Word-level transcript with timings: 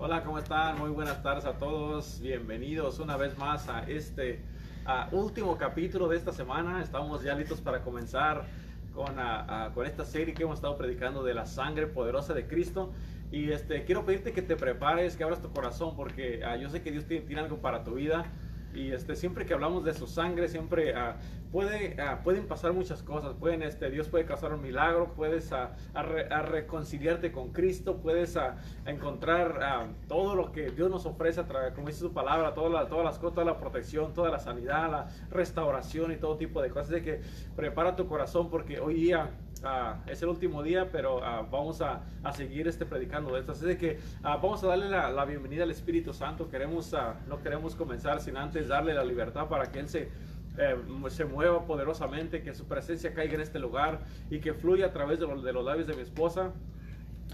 Hola, 0.00 0.22
¿cómo 0.22 0.38
están? 0.38 0.78
Muy 0.78 0.90
buenas 0.90 1.20
tardes 1.24 1.44
a 1.44 1.58
todos. 1.58 2.20
Bienvenidos 2.20 3.00
una 3.00 3.16
vez 3.16 3.36
más 3.36 3.68
a 3.68 3.82
este 3.90 4.44
último 5.10 5.58
capítulo 5.58 6.06
de 6.06 6.16
esta 6.16 6.30
semana. 6.30 6.80
Estamos 6.80 7.24
ya 7.24 7.34
listos 7.34 7.60
para 7.60 7.82
comenzar 7.82 8.44
con, 8.94 9.16
esta 9.84 10.04
serie 10.04 10.34
que 10.34 10.44
hemos 10.44 10.58
estado 10.58 10.76
predicando 10.76 11.24
de 11.24 11.34
la 11.34 11.46
sangre 11.46 11.88
poderosa 11.88 12.32
de 12.32 12.46
Cristo. 12.46 12.92
Y 13.32 13.50
este, 13.50 13.84
quiero 13.84 14.04
pedirte 14.04 14.30
que 14.30 14.40
te 14.40 14.54
prepares, 14.54 15.16
que 15.16 15.24
abras 15.24 15.42
tu 15.42 15.50
corazón, 15.50 15.96
porque 15.96 16.44
ah, 16.44 16.54
yo 16.56 16.70
sé 16.70 16.80
que 16.80 16.92
Dios 16.92 17.04
tiene 17.06 17.40
algo 17.40 17.56
para 17.56 17.82
tu 17.82 17.94
vida. 17.94 18.24
Y 18.74 18.92
este, 18.92 19.16
siempre 19.16 19.46
que 19.46 19.54
hablamos 19.54 19.84
de 19.84 19.94
su 19.94 20.06
sangre, 20.06 20.48
siempre 20.48 20.92
uh, 20.92 21.14
puede, 21.50 21.96
uh, 22.00 22.22
pueden 22.22 22.46
pasar 22.46 22.72
muchas 22.72 23.02
cosas. 23.02 23.34
Pueden, 23.34 23.62
este, 23.62 23.90
Dios 23.90 24.08
puede 24.08 24.24
causar 24.24 24.52
un 24.52 24.62
milagro, 24.62 25.14
puedes 25.14 25.52
a, 25.52 25.74
re, 25.94 26.28
reconciliarte 26.42 27.32
con 27.32 27.52
Cristo, 27.52 27.96
puedes 27.96 28.36
encontrar 28.86 29.88
todo 30.06 30.34
lo 30.34 30.52
que 30.52 30.70
Dios 30.70 30.90
nos 30.90 31.06
ofrece, 31.06 31.40
a 31.40 31.74
como 31.74 31.88
dice 31.88 32.00
su 32.00 32.12
palabra, 32.12 32.54
todas 32.54 32.72
las, 32.72 32.88
todas 32.88 33.04
las 33.04 33.18
cosas, 33.18 33.34
toda 33.34 33.46
la 33.46 33.58
protección, 33.58 34.12
toda 34.12 34.30
la 34.30 34.38
sanidad, 34.38 34.90
la 34.90 35.08
restauración 35.30 36.12
y 36.12 36.16
todo 36.16 36.36
tipo 36.36 36.60
de 36.62 36.70
cosas. 36.70 36.92
Así 36.92 37.02
que 37.02 37.20
prepara 37.56 37.96
tu 37.96 38.06
corazón 38.06 38.50
porque 38.50 38.80
hoy 38.80 38.94
día 38.94 39.30
Uh, 39.62 40.08
es 40.08 40.22
el 40.22 40.28
último 40.28 40.62
día, 40.62 40.90
pero 40.90 41.18
uh, 41.18 41.46
vamos 41.50 41.80
a, 41.80 42.02
a, 42.22 42.32
seguir 42.32 42.68
este 42.68 42.86
predicando 42.86 43.32
de 43.32 43.40
esto. 43.40 43.52
Así 43.52 43.66
de 43.66 43.76
que 43.76 43.98
uh, 44.20 44.40
vamos 44.40 44.62
a 44.62 44.68
darle 44.68 44.88
la, 44.88 45.10
la, 45.10 45.24
bienvenida 45.24 45.64
al 45.64 45.70
Espíritu 45.70 46.12
Santo. 46.12 46.48
Queremos, 46.48 46.94
no 47.28 47.42
queremos 47.42 47.74
comenzar 47.74 48.20
sin 48.20 48.36
antes 48.36 48.68
darle 48.68 48.94
la 48.94 49.04
libertad 49.04 49.48
para 49.48 49.66
que 49.72 49.80
Él 49.80 49.88
se, 49.88 50.10
eh, 50.58 50.76
se 51.08 51.24
mueva 51.24 51.64
poderosamente, 51.66 52.42
que 52.42 52.52
su 52.52 52.64
presencia 52.66 53.14
caiga 53.14 53.34
en 53.34 53.40
este 53.40 53.60
lugar 53.60 54.00
y 54.28 54.40
que 54.40 54.54
fluya 54.54 54.86
a 54.86 54.92
través 54.92 55.20
de, 55.20 55.26
los, 55.26 55.44
de 55.44 55.52
los 55.52 55.64
labios 55.64 55.86
de 55.86 55.94
mi 55.94 56.02
esposa 56.02 56.52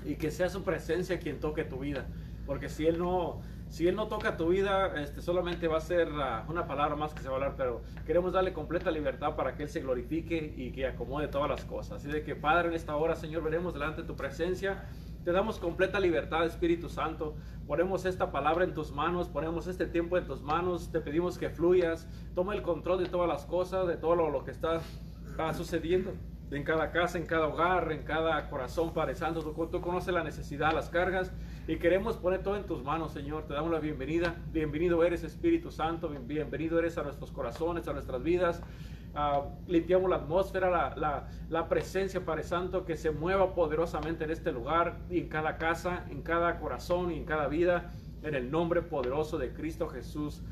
y 0.05 0.17
que 0.17 0.31
sea 0.31 0.51
su 0.51 0.63
presencia 0.63 1.19
quien 1.19 1.41
toque 1.41 1.65
tu 1.65 1.79
vida. 1.79 2.07
Porque 2.47 2.69
si 2.69 2.87
Él 2.87 2.99
no, 2.99 3.41
si 3.75 3.89
Él 3.89 3.97
no 3.97 4.07
toca 4.07 4.37
tu 4.37 4.51
vida, 4.51 5.03
este, 5.03 5.21
solamente 5.21 5.67
va 5.67 5.79
a 5.79 5.81
ser 5.81 6.07
uh, 6.07 6.49
una 6.49 6.65
palabra 6.65 6.95
más 6.95 7.13
que 7.13 7.23
se 7.23 7.27
va 7.27 7.33
a 7.33 7.37
hablar, 7.39 7.55
pero 7.57 7.83
queremos 8.07 8.33
darle 8.33 8.53
completa 8.53 8.89
libertad 8.93 9.35
para 9.35 9.57
que 9.57 9.65
Él 9.65 9.69
se 9.69 9.81
glorifique 9.81 10.55
y 10.57 10.71
que 10.71 10.87
acomode 10.87 11.27
todas 11.27 11.51
las 11.51 11.65
cosas. 11.65 11.99
Así 11.99 12.07
de 12.07 12.23
que, 12.23 12.37
Padre, 12.37 12.69
en 12.69 12.75
esta 12.75 12.95
hora, 12.95 13.17
Señor, 13.17 13.43
veremos 13.43 13.75
delante 13.75 14.03
de 14.03 14.07
tu 14.07 14.15
presencia. 14.15 14.85
Te 15.25 15.33
damos 15.33 15.59
completa 15.59 15.99
libertad, 15.99 16.47
Espíritu 16.47 16.89
Santo. 16.89 17.35
Ponemos 17.67 18.05
esta 18.05 18.31
palabra 18.31 18.63
en 18.63 18.75
tus 18.75 18.93
manos, 18.93 19.29
ponemos 19.29 19.67
este 19.67 19.87
tiempo 19.87 20.17
en 20.19 20.29
tus 20.29 20.41
manos. 20.41 20.93
Te 20.93 21.01
pedimos 21.01 21.37
que 21.37 21.51
fluyas. 21.51 22.07
Toma 22.37 22.55
el 22.55 22.63
control 22.63 23.03
de 23.03 23.09
todas 23.09 23.27
las 23.27 23.45
cosas, 23.45 23.89
de 23.89 23.97
todo 23.97 24.15
lo, 24.15 24.45
que 24.45 24.53
está 24.53 24.77
uh, 24.77 25.53
sucediendo 25.53 26.13
en 26.53 26.63
cada 26.63 26.93
casa, 26.93 27.19
en 27.19 27.27
cada 27.27 27.49
hogar, 27.49 27.91
en 27.91 28.05
cada 28.05 28.49
corazón, 28.49 28.93
Padre 28.93 29.17
Santo. 29.17 29.41
Tú, 29.43 29.67
tú, 29.67 29.81
conoces 29.81 30.15
la 30.15 30.23
necesidad, 30.23 30.73
las 30.73 30.91
cargas 30.91 31.33
y 31.67 31.77
queremos 31.77 32.17
poner 32.19 32.43
todo 32.43 32.57
en 32.57 32.65
tus 32.65 32.83
manos, 32.83 33.13
Señor. 33.13 33.47
Te 33.47 33.55
damos 33.55 33.71
la 33.71 33.79
bienvenida. 33.79 34.37
Bienvenido 34.53 35.03
eres, 35.03 35.25
Espíritu 35.25 35.71
Santo. 35.71 36.09
Bienvenido 36.09 36.79
eres 36.79 36.99
a 36.99 37.03
nuestros 37.03 37.33
corazones, 37.33 37.89
a 37.89 37.95
nuestras 37.95 38.23
vidas. 38.23 38.63
Uh, 39.15 39.49
limpiamos 39.67 40.11
la 40.11 40.17
atmósfera, 40.17 40.69
la, 40.69 40.95
la, 40.97 41.29
la, 41.49 41.69
presencia, 41.69 42.25
Padre 42.25 42.43
Santo, 42.43 42.85
que 42.85 42.97
se 42.97 43.13
mueva 43.13 43.55
poderosamente 43.55 44.25
en 44.25 44.31
este 44.31 44.53
lugar 44.53 44.99
y 45.09 45.21
en 45.21 45.29
cada 45.29 45.57
casa, 45.57 46.05
en 46.11 46.21
cada 46.21 46.59
corazón 46.59 47.13
y 47.13 47.17
en 47.17 47.25
cada 47.25 47.47
vida, 47.47 47.93
en 48.23 48.35
el 48.35 48.51
nombre 48.51 48.83
poderoso 48.83 49.39
de 49.39 49.55
Cristo 49.55 49.89
Jesús. 49.89 50.43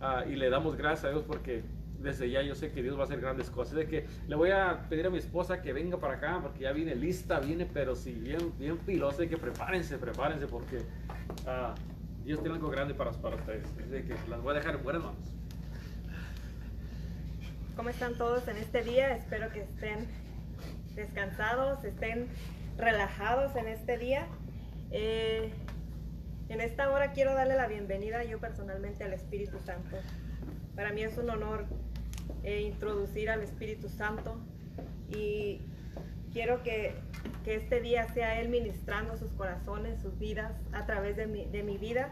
Uh, 0.00 0.28
y 0.30 0.36
le 0.36 0.48
damos 0.48 0.76
gracias 0.76 1.04
a 1.04 1.10
Dios 1.10 1.24
porque 1.26 1.64
desde 2.02 2.30
ya 2.30 2.42
yo 2.42 2.54
sé 2.54 2.72
que 2.72 2.82
Dios 2.82 2.96
va 2.96 3.02
a 3.02 3.04
hacer 3.04 3.20
grandes 3.20 3.50
cosas. 3.50 3.74
De 3.74 3.86
que 3.86 4.06
le 4.26 4.36
voy 4.36 4.50
a 4.50 4.86
pedir 4.88 5.06
a 5.06 5.10
mi 5.10 5.18
esposa 5.18 5.62
que 5.62 5.72
venga 5.72 5.98
para 5.98 6.14
acá 6.14 6.40
porque 6.42 6.60
ya 6.60 6.72
viene 6.72 6.94
lista, 6.94 7.40
viene, 7.40 7.66
pero 7.66 7.94
sí, 7.94 8.12
bien, 8.12 8.52
bien 8.58 8.78
filosa. 8.78 9.18
De 9.18 9.28
que 9.28 9.36
prepárense, 9.36 9.98
prepárense 9.98 10.46
porque 10.46 10.78
uh, 10.78 11.74
Dios 12.24 12.40
tiene 12.40 12.56
algo 12.56 12.70
grande 12.70 12.94
para, 12.94 13.12
para 13.12 13.36
ustedes. 13.36 13.90
De 13.90 14.04
que 14.04 14.14
las 14.28 14.40
voy 14.42 14.52
a 14.52 14.58
dejar 14.58 14.74
en 14.76 14.82
buenas 14.82 15.02
manos. 15.02 15.18
¿Cómo 17.76 17.88
están 17.88 18.14
todos 18.18 18.46
en 18.48 18.58
este 18.58 18.82
día? 18.82 19.16
Espero 19.16 19.50
que 19.50 19.62
estén 19.62 20.06
descansados, 20.94 21.82
estén 21.84 22.28
relajados 22.76 23.56
en 23.56 23.68
este 23.68 23.96
día. 23.96 24.26
Eh, 24.90 25.50
en 26.50 26.60
esta 26.60 26.90
hora 26.90 27.12
quiero 27.12 27.32
darle 27.32 27.56
la 27.56 27.66
bienvenida 27.66 28.24
yo 28.24 28.38
personalmente 28.38 29.04
al 29.04 29.14
Espíritu 29.14 29.58
Santo. 29.64 29.96
Para 30.76 30.92
mí 30.92 31.02
es 31.02 31.16
un 31.16 31.30
honor 31.30 31.64
eh, 32.42 32.62
introducir 32.62 33.30
al 33.30 33.42
Espíritu 33.42 33.88
Santo 33.88 34.40
y 35.08 35.60
quiero 36.32 36.62
que, 36.62 36.94
que, 37.44 37.54
este 37.56 37.80
día 37.80 38.08
sea 38.12 38.40
Él 38.40 38.48
ministrando 38.48 39.16
sus 39.16 39.32
corazones, 39.32 40.00
sus 40.00 40.18
vidas, 40.18 40.52
a 40.72 40.86
través 40.86 41.16
de 41.16 41.26
mi, 41.26 41.44
de 41.44 41.62
mi 41.62 41.78
vida 41.78 42.10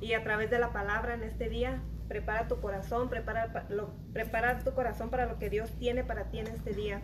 y 0.00 0.12
a 0.12 0.22
través 0.22 0.50
de 0.50 0.58
la 0.58 0.72
palabra 0.72 1.14
en 1.14 1.22
este 1.22 1.48
día. 1.48 1.80
Prepara 2.08 2.48
tu 2.48 2.60
corazón, 2.60 3.08
prepara, 3.08 3.66
lo, 3.68 3.90
prepara 4.12 4.58
tu 4.60 4.72
corazón 4.72 5.10
para 5.10 5.26
lo 5.26 5.38
que 5.38 5.50
Dios 5.50 5.70
tiene 5.78 6.04
para 6.04 6.24
ti 6.30 6.38
en 6.38 6.46
este 6.46 6.72
día. 6.72 7.02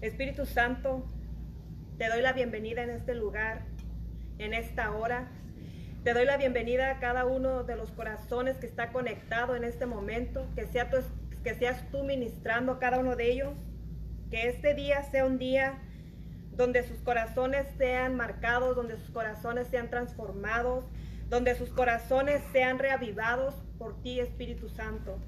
Espíritu 0.00 0.46
Santo, 0.46 1.06
te 1.98 2.08
doy 2.08 2.20
la 2.20 2.32
bienvenida 2.32 2.82
en 2.82 2.90
este 2.90 3.14
lugar, 3.14 3.62
en 4.38 4.52
esta 4.52 4.92
hora. 4.92 5.28
Te 6.04 6.12
doy 6.12 6.26
la 6.26 6.36
bienvenida 6.36 6.90
a 6.90 6.98
cada 6.98 7.24
uno 7.24 7.64
de 7.64 7.76
los 7.76 7.90
corazones 7.90 8.58
que 8.58 8.66
está 8.66 8.92
conectado 8.92 9.56
en 9.56 9.64
este 9.64 9.86
momento, 9.86 10.46
que, 10.54 10.66
sea 10.66 10.90
que 11.42 11.54
seas 11.54 11.90
tú 11.90 12.04
ministrando 12.04 12.72
a 12.72 12.78
cada 12.78 12.98
uno 12.98 13.16
de 13.16 13.32
ellos, 13.32 13.54
que 14.30 14.50
este 14.50 14.74
día 14.74 15.02
sea 15.04 15.24
un 15.24 15.38
día 15.38 15.78
donde 16.50 16.82
sus 16.82 16.98
corazones 16.98 17.66
sean 17.78 18.16
marcados, 18.16 18.76
donde 18.76 18.98
sus 18.98 19.08
corazones 19.12 19.66
sean 19.68 19.88
transformados, 19.88 20.84
donde 21.30 21.54
sus 21.54 21.70
corazones 21.70 22.42
sean 22.52 22.78
reavivados 22.78 23.54
por 23.78 24.02
ti, 24.02 24.20
Espíritu 24.20 24.68
Santo. 24.68 25.18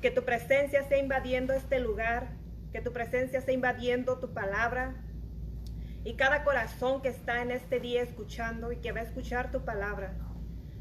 Que 0.00 0.10
tu 0.10 0.24
presencia 0.24 0.88
sea 0.88 0.96
invadiendo 0.96 1.52
este 1.52 1.80
lugar, 1.80 2.30
que 2.72 2.80
tu 2.80 2.94
presencia 2.94 3.42
sea 3.42 3.52
invadiendo 3.52 4.18
tu 4.20 4.32
palabra, 4.32 4.94
y 6.04 6.14
cada 6.14 6.44
corazón 6.44 7.02
que 7.02 7.08
está 7.08 7.42
en 7.42 7.50
este 7.50 7.80
día 7.80 8.02
escuchando 8.02 8.72
y 8.72 8.76
que 8.76 8.92
va 8.92 9.00
a 9.00 9.04
escuchar 9.04 9.50
tu 9.50 9.64
palabra. 9.64 10.14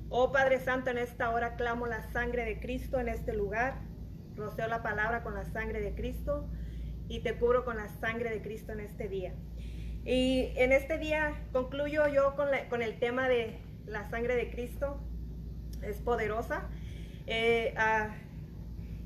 Oh 0.09 0.31
Padre 0.31 0.59
Santo, 0.59 0.89
en 0.89 0.97
esta 0.97 1.29
hora 1.29 1.55
clamo 1.55 1.87
la 1.87 2.03
sangre 2.11 2.43
de 2.43 2.59
Cristo 2.59 2.99
en 2.99 3.07
este 3.07 3.33
lugar. 3.33 3.81
Roceo 4.35 4.67
la 4.67 4.81
palabra 4.81 5.23
con 5.23 5.35
la 5.35 5.45
sangre 5.45 5.81
de 5.81 5.93
Cristo 5.93 6.49
y 7.07 7.19
te 7.19 7.35
cubro 7.35 7.65
con 7.65 7.77
la 7.77 7.87
sangre 7.87 8.29
de 8.29 8.41
Cristo 8.41 8.71
en 8.71 8.79
este 8.79 9.07
día. 9.07 9.33
Y 10.03 10.53
en 10.55 10.71
este 10.71 10.97
día 10.97 11.45
concluyo 11.51 12.07
yo 12.07 12.35
con, 12.35 12.47
con 12.69 12.81
el 12.81 12.97
tema 12.97 13.29
de 13.29 13.59
la 13.85 14.09
sangre 14.09 14.35
de 14.35 14.49
Cristo. 14.49 14.99
Es 15.83 15.97
poderosa. 15.97 16.69
Eh, 17.27 17.73
uh, 17.77 18.11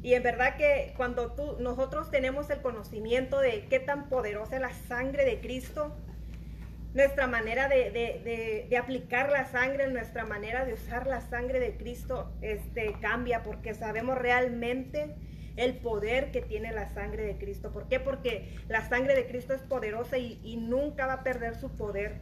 y 0.05 0.13
en 0.13 0.21
verdad 0.21 0.55
que 0.55 0.93
cuando 0.97 1.31
tú, 1.31 1.57
nosotros 1.59 2.11
tenemos 2.11 2.49
el 2.51 2.61
conocimiento 2.61 3.39
de 3.39 3.65
qué 3.67 3.79
tan 3.79 4.07
poderosa 4.07 4.55
es 4.55 4.61
la 4.61 4.73
sangre 4.87 5.25
de 5.25 5.39
Cristo, 5.39 5.97
nuestra 6.95 7.27
manera 7.27 7.67
de, 7.67 7.91
de, 7.91 8.65
de, 8.69 8.77
aplicar 8.77 9.29
la 9.29 9.45
sangre, 9.45 9.87
nuestra 9.89 10.25
manera 10.25 10.65
de 10.65 10.73
usar 10.73 11.07
la 11.07 11.19
sangre 11.19 11.59
de 11.59 11.75
Cristo 11.75 12.31
este, 12.41 12.95
cambia 13.01 13.43
porque 13.43 13.73
sabemos 13.73 14.17
realmente 14.17 15.13
el 15.57 15.75
poder 15.75 16.31
que 16.31 16.41
tiene 16.41 16.71
la 16.71 16.87
sangre 16.87 17.23
de 17.23 17.37
Cristo. 17.37 17.73
¿Por 17.73 17.89
qué? 17.89 17.99
Porque 17.99 18.49
la 18.69 18.87
sangre 18.87 19.13
de 19.13 19.27
Cristo 19.27 19.53
es 19.53 19.61
poderosa 19.61 20.17
y, 20.17 20.39
y 20.41 20.55
nunca 20.55 21.05
va 21.05 21.13
a 21.13 21.23
perder 21.23 21.55
su 21.55 21.75
poder. 21.75 22.21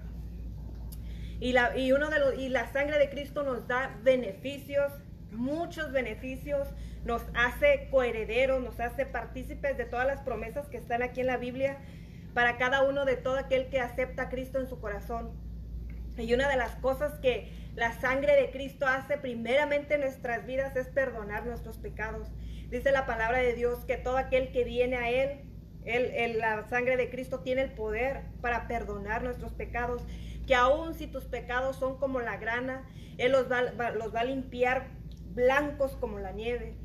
Y 1.40 1.54
la, 1.54 1.78
y, 1.78 1.92
uno 1.92 2.10
de 2.10 2.18
los, 2.18 2.40
y 2.40 2.50
la 2.50 2.72
sangre 2.74 2.98
de 2.98 3.10
Cristo 3.10 3.44
nos 3.44 3.68
da 3.68 3.96
beneficios, 4.02 4.92
muchos 5.32 5.92
beneficios 5.92 6.68
nos 7.06 7.22
hace 7.36 7.90
coherederos, 7.92 8.64
nos 8.64 8.80
hace 8.80 9.06
partícipes 9.06 9.78
de 9.78 9.86
todas 9.86 10.08
las 10.08 10.22
promesas 10.22 10.68
que 10.68 10.78
están 10.78 11.04
aquí 11.04 11.22
en 11.22 11.28
la 11.28 11.38
Biblia 11.38 11.78
para 12.34 12.58
cada 12.58 12.84
uno 12.84 13.06
de 13.06 13.16
todo 13.16 13.38
aquel 13.38 13.70
que 13.70 13.80
acepta 13.80 14.24
a 14.24 14.30
Cristo 14.30 14.60
en 14.60 14.68
su 14.68 14.80
corazón. 14.80 15.32
Y 16.18 16.34
una 16.34 16.48
de 16.50 16.58
las 16.58 16.76
cosas 16.76 17.20
que 17.20 17.52
la 17.76 18.00
sangre 18.00 18.36
de 18.36 18.52
Cristo 18.52 18.86
hace 18.88 19.18
primeramente 19.18 19.96
en 19.96 20.02
nuestras 20.02 20.46
vidas 20.46 20.76
es 20.76 20.88
perdonar 20.88 21.46
nuestros 21.46 21.78
pecados. 21.78 22.28
Dice 22.70 22.92
la 22.92 23.06
palabra 23.06 23.40
de 23.40 23.54
Dios 23.54 23.86
que 23.86 23.98
todo 23.98 24.18
aquel 24.18 24.52
que 24.52 24.64
viene 24.64 24.98
a 24.98 25.10
Él, 25.10 25.42
la 26.40 26.68
sangre 26.70 26.98
de 26.98 27.10
Cristo 27.10 27.40
tiene 27.40 27.62
el 27.62 27.72
poder 27.72 28.22
para 28.42 28.68
perdonar 28.68 29.24
nuestros 29.24 29.54
pecados. 29.54 30.04
Que 30.46 30.56
aun 30.56 30.94
si 30.94 31.08
tus 31.08 31.26
pecados 31.26 31.78
son 31.78 31.98
como 31.98 32.20
la 32.20 32.38
grana, 32.38 32.84
Él 33.18 33.32
los 33.32 33.52
va, 33.52 33.62
los 33.92 34.14
va 34.14 34.22
a 34.22 34.26
limpiar 34.26 34.88
blancos 35.34 35.96
como 35.96 36.20
la 36.20 36.32
nieve. 36.32 36.76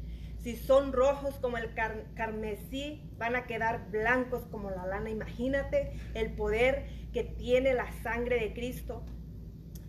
Si 0.49 0.57
son 0.57 0.95
rojos 0.95 1.35
como 1.43 1.59
el 1.59 1.75
car 1.75 2.07
carmesí, 2.15 3.03
van 3.19 3.37
a 3.37 3.45
quedar 3.45 3.91
blancos 3.91 4.47
como 4.51 4.71
la 4.71 4.87
lana. 4.87 5.11
Imagínate 5.11 5.93
el 6.15 6.33
poder 6.33 6.87
que 7.13 7.23
tiene 7.23 7.75
la 7.75 7.93
sangre 8.03 8.41
de 8.41 8.55
Cristo. 8.55 9.05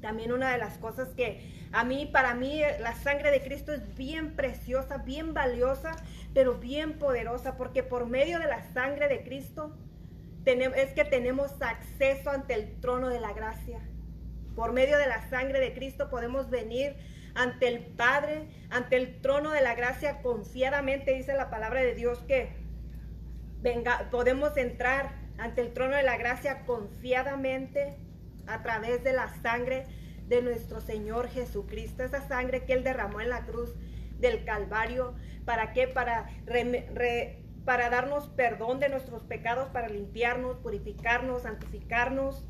También 0.01 0.33
una 0.33 0.51
de 0.51 0.57
las 0.57 0.77
cosas 0.77 1.07
que 1.15 1.49
a 1.71 1.85
mí, 1.85 2.07
para 2.07 2.35
mí, 2.35 2.59
la 2.81 2.93
sangre 2.95 3.31
de 3.31 3.41
Cristo 3.41 3.71
es 3.71 3.95
bien 3.95 4.35
preciosa, 4.35 4.97
bien 4.97 5.33
valiosa, 5.33 5.91
pero 6.33 6.55
bien 6.55 6.99
poderosa, 6.99 7.55
porque 7.55 7.81
por 7.81 8.07
medio 8.07 8.37
de 8.37 8.47
la 8.47 8.61
sangre 8.73 9.07
de 9.07 9.23
Cristo 9.23 9.77
es 10.45 10.91
que 10.91 11.05
tenemos 11.05 11.53
acceso 11.61 12.31
ante 12.31 12.55
el 12.55 12.81
trono 12.81 13.07
de 13.07 13.21
la 13.21 13.31
gracia 13.31 13.79
Por 14.57 14.73
medio 14.73 14.97
de 14.97 15.07
la 15.07 15.29
sangre 15.29 15.61
de 15.61 15.73
Cristo 15.73 16.09
podemos 16.09 16.49
venir 16.49 16.97
ante 17.35 17.67
el 17.67 17.79
Padre, 17.85 18.47
ante 18.69 18.95
el 18.95 19.21
trono 19.21 19.51
de 19.51 19.61
la 19.61 19.75
gracia 19.75 20.21
confiadamente, 20.21 21.13
dice 21.13 21.33
la 21.35 21.49
palabra 21.49 21.81
de 21.81 21.95
Dios 21.95 22.19
que 22.27 22.49
venga, 23.61 24.09
podemos 24.11 24.55
entrar 24.57 25.11
ante 25.37 25.61
el 25.61 25.73
trono 25.73 25.95
de 25.95 26.03
la 26.03 26.17
gracia 26.17 26.65
confiadamente 26.65 27.97
a 28.47 28.61
través 28.61 29.03
de 29.03 29.13
la 29.13 29.29
sangre 29.41 29.85
de 30.27 30.41
nuestro 30.41 30.81
Señor 30.81 31.27
Jesucristo, 31.29 32.03
esa 32.03 32.27
sangre 32.27 32.65
que 32.65 32.73
Él 32.73 32.83
derramó 32.83 33.21
en 33.21 33.29
la 33.29 33.45
cruz 33.45 33.73
del 34.19 34.43
Calvario. 34.45 35.15
¿Para 35.45 35.73
qué? 35.73 35.87
Para, 35.87 36.29
para 37.65 37.89
darnos 37.89 38.27
perdón 38.29 38.79
de 38.79 38.89
nuestros 38.89 39.23
pecados, 39.23 39.69
para 39.69 39.87
limpiarnos, 39.87 40.57
purificarnos, 40.57 41.43
santificarnos 41.43 42.45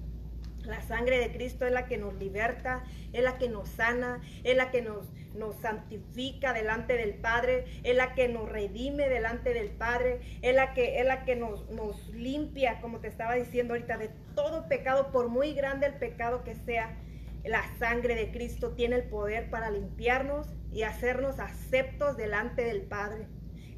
la 0.66 0.82
sangre 0.82 1.20
de 1.20 1.32
Cristo 1.32 1.66
es 1.66 1.72
la 1.72 1.88
que 1.88 1.98
nos 1.98 2.14
liberta, 2.16 2.84
es 3.14 3.24
la 3.24 3.38
que 3.38 3.50
nos 3.50 3.70
sana, 3.70 4.22
es 4.44 4.56
la 4.56 4.72
que 4.72 4.82
nos, 4.82 5.08
nos 5.34 5.56
santifica 5.58 6.54
delante 6.54 6.94
del 6.98 7.16
Padre, 7.16 7.66
es 7.84 7.96
la 7.96 8.14
que 8.14 8.28
nos 8.28 8.50
redime 8.50 9.10
delante 9.10 9.54
del 9.54 9.70
Padre, 9.70 10.20
es 10.42 10.56
la 10.56 10.74
que, 10.74 11.00
es 11.00 11.06
la 11.06 11.26
que 11.26 11.36
nos, 11.36 11.70
nos 11.70 12.10
limpia, 12.10 12.82
como 12.82 13.00
te 13.00 13.08
estaba 13.08 13.36
diciendo 13.36 13.74
ahorita, 13.74 13.98
de 13.98 14.10
todo 14.36 14.68
pecado, 14.68 15.12
por 15.12 15.30
muy 15.30 15.54
grande 15.54 15.88
el 15.88 15.96
pecado 15.96 16.44
que 16.44 16.56
sea. 16.56 16.98
La 17.46 17.64
sangre 17.80 18.16
de 18.16 18.32
Cristo 18.32 18.72
tiene 18.72 18.98
el 18.98 19.04
poder 19.04 19.50
para 19.50 19.72
limpiarnos 19.72 20.48
y 20.72 20.84
hacernos 20.84 21.40
aceptos 21.40 22.18
delante 22.18 22.64
del 22.64 22.82
Padre. 22.82 23.28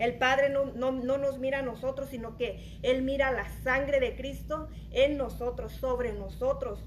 El 0.02 0.18
Padre 0.18 0.50
no, 0.50 0.66
nos 0.92 1.38
mira 1.38 1.60
a 1.60 1.62
nosotros, 1.62 2.10
sino 2.10 2.36
que 2.36 2.80
Él 2.82 3.04
mira 3.04 3.32
la 3.32 3.48
sangre 3.62 4.00
de 4.00 4.16
Cristo 4.16 4.68
en 4.90 5.16
nosotros, 5.16 5.74
sobre 5.74 6.12
nosotros. 6.12 6.84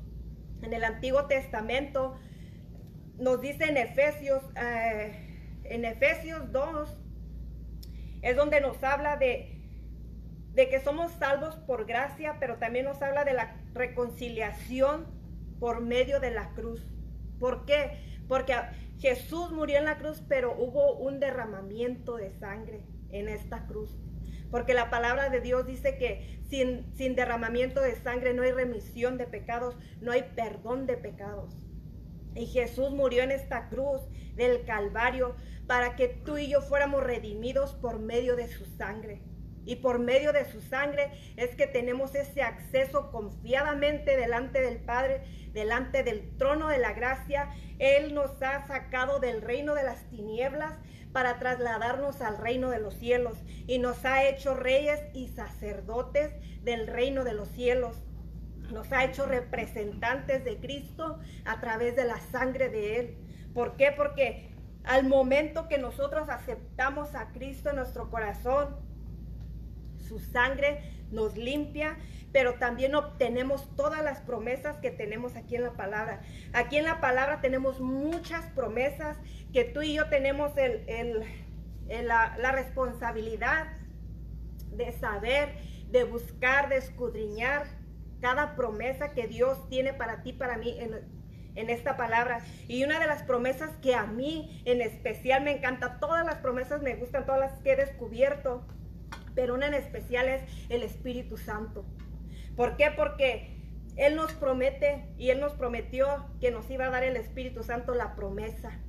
En 0.63 0.73
el 0.73 0.83
Antiguo 0.83 1.27
Testamento 1.27 2.17
nos 3.17 3.41
dice 3.41 3.67
en 3.67 3.77
Efesios, 3.77 4.43
eh, 4.61 5.63
en 5.63 5.85
Efesios 5.85 6.51
2, 6.51 6.99
es 8.23 8.35
donde 8.35 8.61
nos 8.61 8.83
habla 8.83 9.17
de, 9.17 9.63
de 10.53 10.69
que 10.69 10.81
somos 10.81 11.13
salvos 11.13 11.55
por 11.55 11.87
gracia, 11.87 12.39
pero 12.41 12.57
también 12.57 12.85
nos 12.85 13.01
habla 13.01 13.25
de 13.25 13.35
la 13.35 13.63
reconciliación 13.75 15.07
por 15.61 15.83
medio 15.83 16.19
de 16.19 16.33
la 16.33 16.51
cruz. 16.55 16.85
¿Por 17.39 17.65
qué? 17.65 17.93
Porque 18.27 18.57
Jesús 18.99 19.53
murió 19.53 19.79
en 19.79 19.85
la 19.85 19.99
cruz, 19.99 20.21
pero 20.29 20.53
hubo 20.59 20.97
un 20.97 21.21
derramamiento 21.21 22.17
de 22.17 22.33
sangre 22.33 22.83
en 23.15 23.29
esta 23.29 23.67
cruz. 23.67 23.91
Porque 24.51 24.75
la 24.75 24.91
palabra 24.91 25.31
de 25.31 25.41
Dios 25.41 25.67
dice 25.67 25.97
que 25.97 26.41
sin, 26.49 26.95
sin 26.95 27.17
derramamiento 27.17 27.81
de 27.81 27.97
sangre 27.97 28.35
no 28.35 28.43
hay 28.43 28.53
remisión 28.53 29.19
de 29.19 29.27
pecados, 29.27 29.77
no 30.01 30.13
hay 30.13 30.25
perdón 30.37 30.87
de 30.87 30.97
pecados. 30.97 31.57
Y 32.35 32.47
Jesús 32.47 32.91
murió 32.91 33.23
en 33.23 33.31
esta 33.31 33.69
cruz 33.69 34.03
del 34.37 34.65
Calvario 34.65 35.37
para 35.67 35.97
que 35.97 36.09
tú 36.09 36.37
y 36.37 36.49
yo 36.49 36.61
fuéramos 36.61 37.03
redimidos 37.03 37.75
por 37.75 37.99
medio 37.99 38.37
de 38.37 38.49
su 38.49 38.67
sangre. 38.67 39.23
Y 39.65 39.77
por 39.77 39.99
medio 39.99 40.33
de 40.33 40.45
su 40.45 40.61
sangre 40.61 41.11
es 41.37 41.55
que 41.55 41.67
tenemos 41.67 42.15
ese 42.15 42.43
acceso 42.43 43.11
confiadamente 43.11 44.17
delante 44.17 44.61
del 44.61 44.79
Padre, 44.79 45.23
delante 45.53 46.03
del 46.03 46.37
trono 46.37 46.69
de 46.69 46.79
la 46.79 46.93
gracia. 46.93 47.51
Él 47.79 48.15
nos 48.15 48.43
ha 48.43 48.67
sacado 48.67 49.21
del 49.21 49.43
reino 49.43 49.75
de 49.75 49.85
las 49.85 50.09
tinieblas 50.11 50.75
para 51.13 51.39
trasladarnos 51.39 52.21
al 52.21 52.39
reino 52.39 52.71
de 52.71 52.81
los 52.81 52.95
cielos 52.95 53.37
y 53.69 53.79
nos 53.79 54.05
ha 54.05 54.25
hecho 54.25 54.55
reyes 54.55 55.01
y 55.15 55.29
sacerdotes 55.29 56.33
del 56.63 56.89
reino 56.89 57.23
de 57.23 57.35
los 57.35 57.49
cielos. 57.49 58.03
Nos 58.73 58.91
ha 58.93 59.05
hecho 59.05 59.27
representantes 59.27 60.45
de 60.45 60.57
Cristo 60.59 61.21
a 61.45 61.61
través 61.61 61.95
de 61.95 62.05
la 62.05 62.19
sangre 62.19 62.69
de 62.69 62.99
Él. 62.99 63.19
¿Por 63.55 63.77
qué? 63.77 63.93
Porque 63.97 64.51
al 64.83 65.07
momento 65.07 65.69
que 65.69 65.79
nosotros 65.79 66.29
aceptamos 66.29 67.15
a 67.15 67.31
Cristo 67.31 67.71
en 67.71 67.77
nuestro 67.77 68.11
corazón, 68.11 68.77
su 70.05 70.19
sangre 70.19 70.81
nos 71.11 71.37
limpia, 71.37 71.97
pero 72.33 72.55
también 72.55 72.95
obtenemos 72.95 73.69
todas 73.77 74.03
las 74.03 74.21
promesas 74.21 74.77
que 74.79 74.91
tenemos 74.91 75.37
aquí 75.37 75.57
en 75.57 75.63
la 75.63 75.73
palabra. 75.73 76.21
Aquí 76.53 76.77
en 76.77 76.85
la 76.85 77.01
palabra 77.01 77.41
tenemos 77.41 77.81
muchas 77.81 78.45
promesas 78.53 79.17
que 79.53 79.65
tú 79.65 79.83
y 79.83 79.95
yo 79.95 80.09
tenemos 80.09 80.53
la, 81.89 82.37
la 82.39 82.53
responsabilidad 82.53 83.69
de 84.73 84.93
saber, 84.93 85.51
de 85.91 86.05
buscar, 86.05 86.69
de 86.69 86.79
escudriñar 86.79 87.67
cada 88.21 88.57
promesa 88.57 89.13
que 89.13 89.29
Dios 89.29 89.69
tiene 89.69 89.93
para 89.93 90.23
ti, 90.23 90.33
para 90.33 90.57
mí 90.57 90.75
en, 90.79 90.95
en, 91.55 91.71
esta 91.71 91.97
palabra. 91.97 92.41
Y 92.69 92.83
una 92.83 92.99
de 92.99 93.07
las 93.07 93.23
promesas 93.23 93.71
que 93.83 93.95
a 93.95 94.07
mí 94.07 94.63
en 94.65 94.81
especial 94.81 95.45
me 95.45 95.53
encanta, 95.53 96.01
todas 96.01 96.25
las 96.25 96.37
promesas 96.37 96.83
me 96.83 96.97
gustan, 96.97 97.27
todas 97.27 97.41
las 97.41 97.61
que 97.61 97.73
he 97.73 97.77
descubierto, 97.77 98.67
pero 99.35 99.55
una 99.55 99.67
en 99.67 99.75
especial 99.75 100.29
es 100.29 100.43
el 100.69 100.83
Espíritu 100.83 101.37
Santo. 101.37 101.85
¿Por 102.57 102.77
qué? 102.77 102.91
Porque 102.97 103.57
Él 103.97 104.17
nos 104.17 104.33
promete 104.33 105.07
y 105.19 105.31
Él 105.31 105.41
nos 105.41 105.53
prometió 105.53 106.27
que 106.41 106.51
nos 106.51 106.71
iba 106.71 106.87
a 106.87 106.91
dar 106.91 107.05
el 107.05 107.17
Espíritu 107.17 107.63
Santo 107.63 107.95
la 107.95 108.15
promesa. 108.15 108.81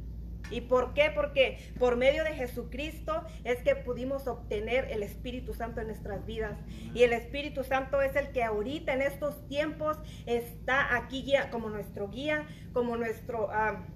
¿Y 0.51 0.61
por 0.61 0.93
qué? 0.93 1.11
Porque 1.13 1.57
por 1.79 1.95
medio 1.97 2.23
de 2.23 2.33
Jesucristo 2.33 3.23
es 3.43 3.63
que 3.63 3.75
pudimos 3.75 4.27
obtener 4.27 4.91
el 4.91 5.03
Espíritu 5.03 5.53
Santo 5.53 5.81
en 5.81 5.87
nuestras 5.87 6.25
vidas. 6.25 6.57
Y 6.93 7.03
el 7.03 7.13
Espíritu 7.13 7.63
Santo 7.63 8.01
es 8.01 8.15
el 8.15 8.31
que 8.31 8.43
ahorita 8.43 8.93
en 8.93 9.01
estos 9.01 9.47
tiempos 9.47 9.97
está 10.25 10.95
aquí 10.95 11.33
como 11.51 11.69
nuestro 11.69 12.09
guía, 12.09 12.45
como 12.73 12.95
nuestro... 12.97 13.49
Ah, 13.51 13.87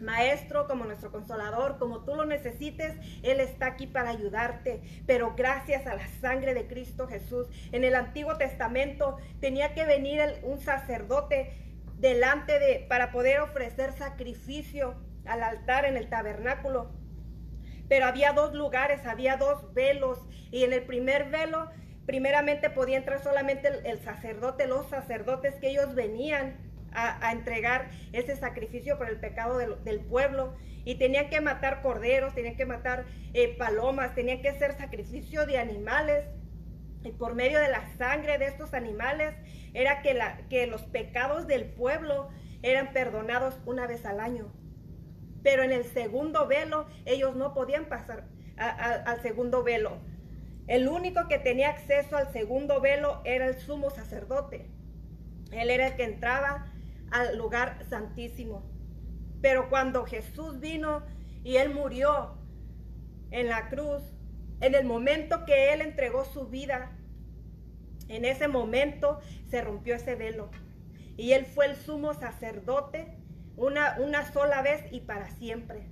maestro, 0.00 0.66
como 0.66 0.84
nuestro 0.84 1.10
consolador, 1.10 1.78
como 1.78 2.04
tú 2.04 2.14
lo 2.14 2.24
necesites, 2.24 2.94
Él 3.22 3.40
está 3.40 3.66
aquí 3.66 3.86
para 3.86 4.10
ayudarte. 4.10 4.80
Pero 5.06 5.34
gracias 5.36 5.86
a 5.86 5.94
la 5.94 6.06
sangre 6.20 6.54
de 6.54 6.66
Cristo 6.66 7.08
Jesús, 7.08 7.48
en 7.72 7.84
el 7.84 7.94
Antiguo 7.94 8.36
Testamento 8.36 9.16
tenía 9.40 9.74
que 9.74 9.84
venir 9.84 10.20
un 10.42 10.60
sacerdote 10.60 11.52
delante 11.98 12.58
de, 12.58 12.86
para 12.88 13.10
poder 13.10 13.40
ofrecer 13.40 13.92
sacrificio 13.92 14.94
al 15.26 15.42
altar 15.42 15.84
en 15.84 15.96
el 15.96 16.08
tabernáculo. 16.08 16.90
Pero 17.88 18.06
había 18.06 18.32
dos 18.32 18.54
lugares, 18.54 19.06
había 19.06 19.36
dos 19.36 19.72
velos, 19.74 20.18
y 20.50 20.64
en 20.64 20.72
el 20.72 20.82
primer 20.82 21.30
velo, 21.30 21.70
primeramente 22.06 22.70
podía 22.70 22.96
entrar 22.96 23.22
solamente 23.22 23.68
el 23.84 23.98
sacerdote, 24.00 24.66
los 24.66 24.88
sacerdotes 24.88 25.54
que 25.56 25.70
ellos 25.70 25.94
venían 25.94 26.67
a, 26.98 27.32
entregar 27.32 27.90
ese 28.12 28.36
sacrificio 28.36 28.98
por 28.98 29.08
el 29.08 29.18
pecado 29.18 29.58
del, 29.58 30.00
pueblo. 30.00 30.54
Y 30.84 30.96
tenían 30.96 31.28
que 31.28 31.40
matar 31.40 31.82
corderos, 31.82 32.34
tenían 32.34 32.56
que 32.56 32.66
matar 32.66 33.04
eh, 33.34 33.56
palomas, 33.56 34.14
tenían 34.14 34.40
que 34.40 34.48
hacer 34.48 34.76
sacrificio 34.76 35.46
de 35.46 35.58
animales. 35.58 36.24
Y 37.04 37.12
por 37.12 37.34
medio 37.34 37.60
de 37.60 37.68
la 37.68 37.86
sangre 37.96 38.38
de 38.38 38.46
estos 38.46 38.74
animales 38.74 39.34
era 39.74 40.02
que, 40.02 40.14
la, 40.14 40.38
que 40.48 40.66
los 40.66 40.82
pecados 40.82 41.46
del 41.46 41.66
pueblo 41.66 42.30
eran 42.62 42.92
perdonados 42.92 43.58
una 43.66 43.86
vez 43.86 44.04
al 44.04 44.20
año. 44.20 44.52
Pero 45.42 45.62
en 45.62 45.72
el 45.72 45.84
segundo 45.84 46.46
velo 46.46 46.86
ellos 47.04 47.36
no 47.36 47.54
podían 47.54 47.84
pasar 47.84 48.24
al 48.56 49.22
segundo 49.22 49.62
velo. 49.62 49.98
El 50.66 50.88
único 50.88 51.28
que 51.28 51.38
tenía 51.38 51.70
acceso 51.70 52.16
al 52.16 52.32
segundo 52.32 52.80
velo 52.80 53.22
era 53.24 53.46
el 53.46 53.58
sumo 53.58 53.90
sacerdote. 53.90 54.66
Él 55.52 55.70
era 55.70 55.88
el 55.88 55.96
que 55.96 56.04
entraba 56.04 56.66
al 57.10 57.36
lugar 57.36 57.84
santísimo. 57.88 58.62
Pero 59.40 59.68
cuando 59.68 60.04
Jesús 60.04 60.60
vino 60.60 61.02
y 61.44 61.56
Él 61.56 61.72
murió 61.74 62.36
en 63.30 63.48
la 63.48 63.68
cruz, 63.68 64.02
en 64.60 64.74
el 64.74 64.84
momento 64.84 65.44
que 65.44 65.72
Él 65.72 65.80
entregó 65.80 66.24
su 66.24 66.48
vida, 66.48 66.96
en 68.08 68.24
ese 68.24 68.48
momento 68.48 69.20
se 69.48 69.60
rompió 69.62 69.94
ese 69.94 70.14
velo. 70.14 70.50
Y 71.16 71.32
Él 71.32 71.46
fue 71.46 71.66
el 71.66 71.76
sumo 71.76 72.14
sacerdote 72.14 73.18
una, 73.56 73.96
una 73.98 74.30
sola 74.32 74.62
vez 74.62 74.84
y 74.92 75.00
para 75.00 75.30
siempre. 75.30 75.86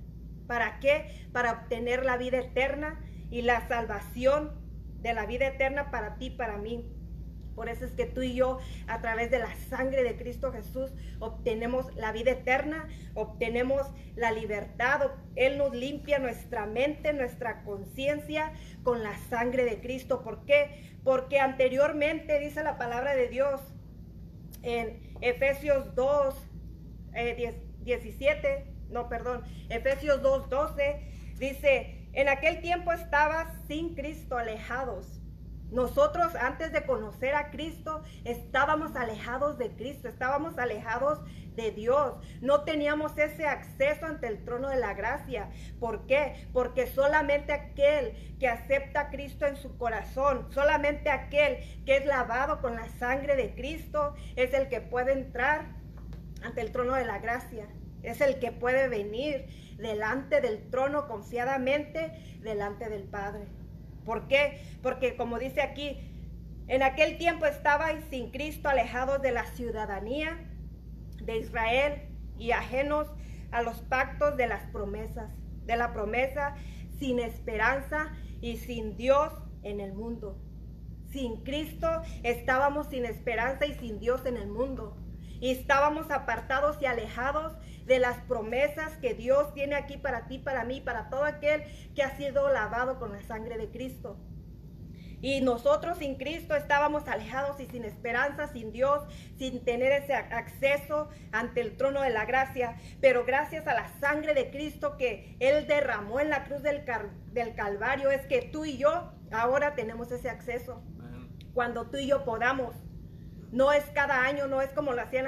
¿Para 0.47 0.79
qué? 0.79 1.27
Para 1.31 1.51
obtener 1.51 2.05
la 2.05 2.17
vida 2.17 2.39
eterna 2.39 2.99
y 3.29 3.41
la 3.41 3.67
salvación 3.67 4.51
de 5.01 5.13
la 5.13 5.25
vida 5.25 5.47
eterna 5.47 5.91
para 5.91 6.15
ti, 6.15 6.29
para 6.29 6.57
mí. 6.57 6.89
Por 7.57 7.69
eso 7.69 7.85
es 7.85 7.91
que 7.93 8.05
tú 8.05 8.21
y 8.21 8.35
yo, 8.35 8.59
a 8.85 9.01
través 9.01 9.31
de 9.31 9.39
la 9.39 9.51
sangre 9.67 10.03
de 10.03 10.15
Cristo 10.15 10.51
Jesús, 10.51 10.91
obtenemos 11.19 11.91
la 11.95 12.11
vida 12.11 12.29
eterna, 12.29 12.87
obtenemos 13.15 13.87
la 14.15 14.31
libertad. 14.31 15.09
Él 15.35 15.57
nos 15.57 15.73
limpia 15.73 16.19
nuestra 16.19 16.67
mente, 16.67 17.13
nuestra 17.13 17.63
conciencia 17.63 18.53
con 18.83 19.01
la 19.01 19.17
sangre 19.31 19.65
de 19.65 19.81
Cristo. 19.81 20.21
¿Por 20.21 20.45
qué? 20.45 20.99
Porque 21.03 21.39
anteriormente 21.39 22.39
dice 22.39 22.61
la 22.61 22.77
palabra 22.77 23.15
de 23.15 23.27
Dios 23.27 23.59
en 24.61 25.01
Efesios 25.21 25.95
2, 25.95 26.35
17, 27.85 28.47
eh, 28.47 28.65
no, 28.91 29.09
perdón, 29.09 29.41
Efesios 29.69 30.21
2, 30.21 30.47
12, 30.47 31.01
dice, 31.39 32.07
en 32.13 32.29
aquel 32.29 32.61
tiempo 32.61 32.91
estabas 32.91 33.47
sin 33.67 33.95
Cristo 33.95 34.37
alejados 34.37 35.16
Nosotros 35.71 36.33
antes 36.35 36.71
de 36.71 36.85
conocer 36.85 37.35
a 37.35 37.51
Cristo 37.51 38.01
estábamos 38.23 38.95
alejados 38.95 39.57
de 39.57 39.69
Cristo, 39.71 40.07
estábamos 40.07 40.57
alejados 40.57 41.19
de 41.55 41.71
Dios. 41.71 42.15
No 42.39 42.63
teníamos 42.63 43.17
ese 43.17 43.47
acceso 43.47 44.05
ante 44.05 44.27
el 44.27 44.45
trono 44.45 44.69
de 44.69 44.77
la 44.77 44.93
gracia. 44.93 45.49
¿Por 45.79 46.05
qué? 46.05 46.47
Porque 46.53 46.87
solamente 46.87 47.51
aquel 47.51 48.13
que 48.39 48.47
acepta 48.47 49.01
a 49.01 49.09
Cristo 49.09 49.45
en 49.45 49.57
su 49.57 49.77
corazón, 49.77 50.47
solamente 50.51 51.09
aquel 51.09 51.57
que 51.85 51.97
es 51.97 52.05
lavado 52.05 52.61
con 52.61 52.75
la 52.75 52.87
sangre 52.99 53.35
de 53.35 53.53
Cristo 53.53 54.13
es 54.37 54.53
el 54.53 54.69
que 54.69 54.79
puede 54.79 55.11
entrar 55.11 55.65
ante 56.43 56.61
el 56.61 56.71
trono 56.71 56.93
de 56.93 57.05
la 57.05 57.19
gracia. 57.19 57.67
Es 58.03 58.21
el 58.21 58.39
que 58.39 58.53
puede 58.53 58.87
venir 58.87 59.47
delante 59.77 60.39
del 60.39 60.69
trono 60.69 61.07
confiadamente 61.07 62.39
delante 62.41 62.87
del 62.87 63.03
Padre. 63.03 63.47
¿Por 64.07 64.29
qué? 64.29 64.61
Porque 64.81 65.17
como 65.17 65.37
dice 65.37 65.61
aquí, 65.61 65.97
en 66.69 66.81
aquel 66.81 67.17
tiempo 67.17 67.45
estabais 67.45 68.05
sin 68.09 68.31
Cristo 68.31 68.69
alejados 68.69 69.21
de 69.21 69.33
la 69.33 69.45
ciudadanía 69.47 70.49
de 71.21 71.39
Israel 71.39 72.03
y 72.39 72.51
ajenos 72.51 73.11
a 73.51 73.61
los 73.61 73.81
pactos 73.81 74.37
de 74.37 74.47
las 74.47 74.65
promesas, 74.71 75.29
de 75.65 75.75
la 75.75 75.91
promesa, 75.91 76.55
sin 76.99 77.19
esperanza 77.19 78.13
y 78.39 78.55
sin 78.55 78.95
Dios 78.95 79.33
en 79.63 79.81
el 79.81 79.91
mundo. 79.91 80.41
Sin 81.09 81.43
Cristo 81.43 82.01
estábamos 82.23 82.87
sin 82.87 83.03
esperanza 83.03 83.65
y 83.65 83.73
sin 83.73 83.99
Dios 83.99 84.25
en 84.25 84.37
el 84.37 84.47
mundo. 84.47 84.95
Y 85.39 85.51
estábamos 85.51 86.11
apartados 86.11 86.77
y 86.81 86.85
alejados 86.85 87.53
de 87.85 87.99
las 87.99 88.17
promesas 88.23 88.97
que 88.97 89.13
Dios 89.13 89.53
tiene 89.53 89.75
aquí 89.75 89.97
para 89.97 90.27
ti, 90.27 90.39
para 90.39 90.63
mí, 90.63 90.81
para 90.81 91.09
todo 91.09 91.23
aquel 91.23 91.63
que 91.95 92.03
ha 92.03 92.17
sido 92.17 92.49
lavado 92.51 92.99
con 92.99 93.11
la 93.11 93.21
sangre 93.21 93.57
de 93.57 93.69
Cristo. 93.69 94.17
Y 95.19 95.41
nosotros 95.41 95.97
sin 95.97 96.15
Cristo 96.15 96.55
estábamos 96.55 97.07
alejados 97.07 97.59
y 97.59 97.65
sin 97.65 97.85
esperanza, 97.85 98.47
sin 98.47 98.71
Dios, 98.71 99.01
sin 99.37 99.63
tener 99.63 99.91
ese 99.91 100.13
acceso 100.13 101.09
ante 101.31 101.61
el 101.61 101.75
trono 101.75 102.01
de 102.01 102.11
la 102.11 102.25
gracia. 102.25 102.77
Pero 103.01 103.25
gracias 103.25 103.65
a 103.67 103.73
la 103.73 103.87
sangre 103.99 104.35
de 104.35 104.51
Cristo 104.51 104.95
que 104.97 105.35
Él 105.39 105.65
derramó 105.65 106.19
en 106.19 106.29
la 106.29 106.43
cruz 106.43 106.61
del, 106.61 106.85
del 107.31 107.55
Calvario, 107.55 108.11
es 108.11 108.27
que 108.27 108.43
tú 108.43 108.65
y 108.65 108.77
yo 108.77 109.11
ahora 109.31 109.73
tenemos 109.73 110.11
ese 110.11 110.29
acceso. 110.29 110.83
Cuando 111.53 111.89
tú 111.89 111.97
y 111.97 112.07
yo 112.07 112.23
podamos. 112.23 112.75
No 113.57 113.71
es 113.71 113.83
cada 113.85 114.23
año, 114.23 114.47
no 114.47 114.61
es 114.61 114.69
como 114.69 114.93
lo 114.93 115.01
hacían 115.01 115.25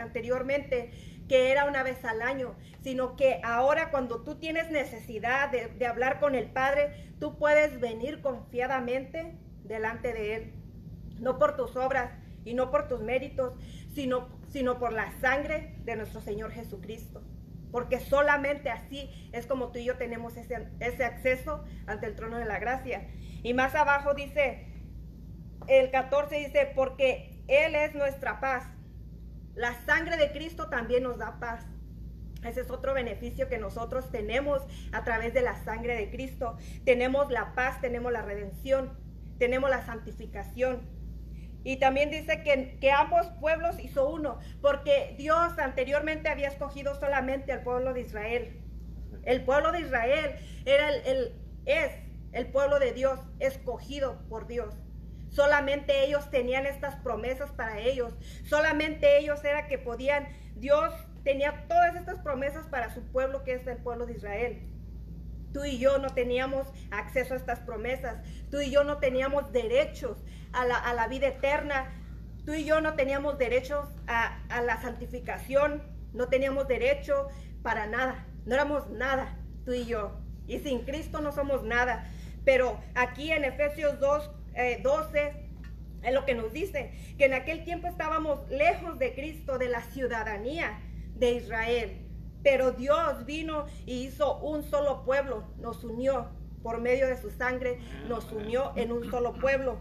anteriormente, 0.00 0.90
que 1.28 1.52
era 1.52 1.66
una 1.66 1.82
vez 1.82 2.02
al 2.02 2.22
año, 2.22 2.56
sino 2.80 3.14
que 3.14 3.42
ahora 3.44 3.90
cuando 3.90 4.22
tú 4.22 4.36
tienes 4.36 4.70
necesidad 4.70 5.50
de, 5.50 5.86
hablar 5.86 6.18
con 6.18 6.34
el 6.34 6.46
Padre, 6.46 7.12
tú 7.20 7.36
puedes 7.36 7.78
venir 7.78 8.22
confiadamente 8.22 9.36
delante 9.64 10.14
de 10.14 10.34
Él, 10.34 10.52
no 11.20 11.38
por 11.38 11.56
tus 11.56 11.76
obras 11.76 12.10
y 12.42 12.54
no 12.54 12.70
por 12.70 12.88
tus 12.88 13.02
méritos, 13.02 13.52
sino, 13.92 14.30
sino 14.48 14.78
por 14.78 14.94
la 14.94 15.12
sangre 15.20 15.74
de 15.84 15.94
nuestro 15.96 16.22
Señor 16.22 16.52
Jesucristo. 16.52 17.22
Porque 17.70 18.00
solamente 18.00 18.70
así 18.70 19.10
es 19.32 19.44
como 19.44 19.72
tú 19.72 19.78
y 19.78 19.84
yo 19.84 19.98
tenemos 19.98 20.38
ese, 20.38 20.68
ese 20.80 21.04
acceso 21.04 21.62
ante 21.86 22.06
el 22.06 22.16
trono 22.16 22.38
de 22.38 22.46
la 22.46 22.58
gracia. 22.58 23.08
Y 23.42 23.52
más 23.52 23.74
abajo 23.74 24.14
dice, 24.14 24.68
el 25.66 25.90
14 25.90 26.34
dice, 26.34 26.72
porque 26.74 27.27
Él 27.48 27.74
es 27.74 27.94
nuestra 27.94 28.38
paz 28.40 28.64
la 29.58 29.74
sangre 29.84 30.16
de 30.16 30.30
Cristo 30.30 30.68
también 30.68 31.02
nos 31.02 31.18
da 31.18 31.40
paz. 31.40 31.66
Ese 32.44 32.60
es 32.60 32.70
otro 32.70 32.94
beneficio 32.94 33.48
que 33.48 33.58
nosotros 33.58 34.08
tenemos 34.12 34.62
a 34.92 35.02
través 35.02 35.34
de 35.34 35.42
la 35.42 35.56
sangre 35.64 35.96
de 35.96 36.10
Cristo. 36.10 36.56
Tenemos 36.84 37.28
la 37.32 37.54
paz, 37.56 37.80
tenemos 37.80 38.12
la 38.12 38.22
redención, 38.22 38.96
tenemos 39.36 39.68
la 39.68 39.84
santificación. 39.84 40.82
Y 41.64 41.78
también 41.78 42.08
dice 42.08 42.44
que, 42.44 42.78
que, 42.80 42.92
ambos 42.92 43.26
pueblos 43.40 43.80
hizo 43.80 44.08
uno, 44.08 44.38
porque 44.60 45.16
Dios 45.18 45.58
anteriormente 45.58 46.28
había 46.28 46.46
escogido 46.46 46.94
solamente 46.94 47.50
al 47.50 47.64
pueblo 47.64 47.94
de 47.94 48.02
Israel. 48.02 48.60
El 49.24 49.44
pueblo 49.44 49.72
de 49.72 49.80
Israel 49.80 50.36
era 50.66 50.90
el, 50.94 51.32
es 51.66 51.90
el 52.30 52.46
pueblo 52.46 52.78
de 52.78 52.92
Dios, 52.92 53.18
escogido 53.40 54.20
por 54.28 54.46
Dios. 54.46 54.72
Solamente 55.30 56.04
ellos 56.04 56.30
tenían 56.30 56.66
estas 56.66 56.96
promesas 56.96 57.50
para 57.52 57.78
ellos. 57.78 58.14
Solamente 58.44 59.18
ellos 59.18 59.44
era 59.44 59.66
que 59.66 59.78
podían, 59.78 60.28
Dios 60.56 60.92
tenía 61.24 61.66
todas 61.68 61.94
estas 61.96 62.18
promesas 62.20 62.66
para 62.66 62.92
su 62.94 63.02
pueblo 63.12 63.44
que 63.44 63.54
es 63.54 63.66
el 63.66 63.78
pueblo 63.78 64.06
de 64.06 64.14
Israel. 64.14 64.62
Tú 65.52 65.64
y 65.64 65.78
yo 65.78 65.98
no 65.98 66.10
teníamos 66.10 66.66
acceso 66.90 67.34
a 67.34 67.36
estas 67.36 67.60
promesas. 67.60 68.18
Tú 68.50 68.60
y 68.60 68.70
yo 68.70 68.84
no 68.84 68.98
teníamos 68.98 69.52
derechos 69.52 70.18
a 70.52 70.64
la, 70.64 71.08
vida 71.08 71.28
eterna. 71.28 71.92
Tú 72.44 72.52
y 72.52 72.64
yo 72.64 72.80
no 72.80 72.94
teníamos 72.94 73.38
derechos 73.38 73.88
a, 74.06 74.38
la 74.62 74.80
santificación. 74.80 75.82
No 76.12 76.28
teníamos 76.28 76.68
derecho 76.68 77.28
para 77.62 77.86
nada. 77.86 78.26
No 78.44 78.54
éramos 78.54 78.88
nada, 78.90 79.36
tú 79.64 79.72
y 79.72 79.84
yo. 79.86 80.20
Y 80.46 80.58
sin 80.60 80.82
Cristo 80.84 81.20
no 81.20 81.32
somos 81.32 81.62
nada. 81.62 82.06
Pero 82.44 82.78
aquí 82.94 83.32
en 83.32 83.44
Efesios 83.44 84.00
2, 84.00 84.30
12 84.82 85.18
eh, 85.18 85.48
es 86.02 86.14
lo 86.14 86.24
que 86.24 86.34
nos 86.34 86.52
dice, 86.52 86.92
que 87.16 87.26
en 87.26 87.34
aquel 87.34 87.64
tiempo 87.64 87.86
estábamos 87.86 88.48
lejos 88.50 88.98
de 88.98 89.14
Cristo, 89.14 89.58
de 89.58 89.68
la 89.68 89.82
ciudadanía 89.82 90.80
de 91.14 91.32
Israel. 91.32 92.04
Pero 92.42 92.72
Dios 92.72 93.24
vino 93.24 93.66
y 93.84 94.06
hizo 94.06 94.38
un 94.38 94.62
solo 94.62 95.04
pueblo, 95.04 95.44
nos 95.58 95.82
unió 95.84 96.30
por 96.62 96.80
medio 96.80 97.06
de 97.06 97.16
su 97.16 97.30
sangre, 97.30 97.78
nos 98.08 98.30
unió 98.32 98.72
en 98.76 98.92
un 98.92 99.10
solo 99.10 99.34
pueblo. 99.34 99.78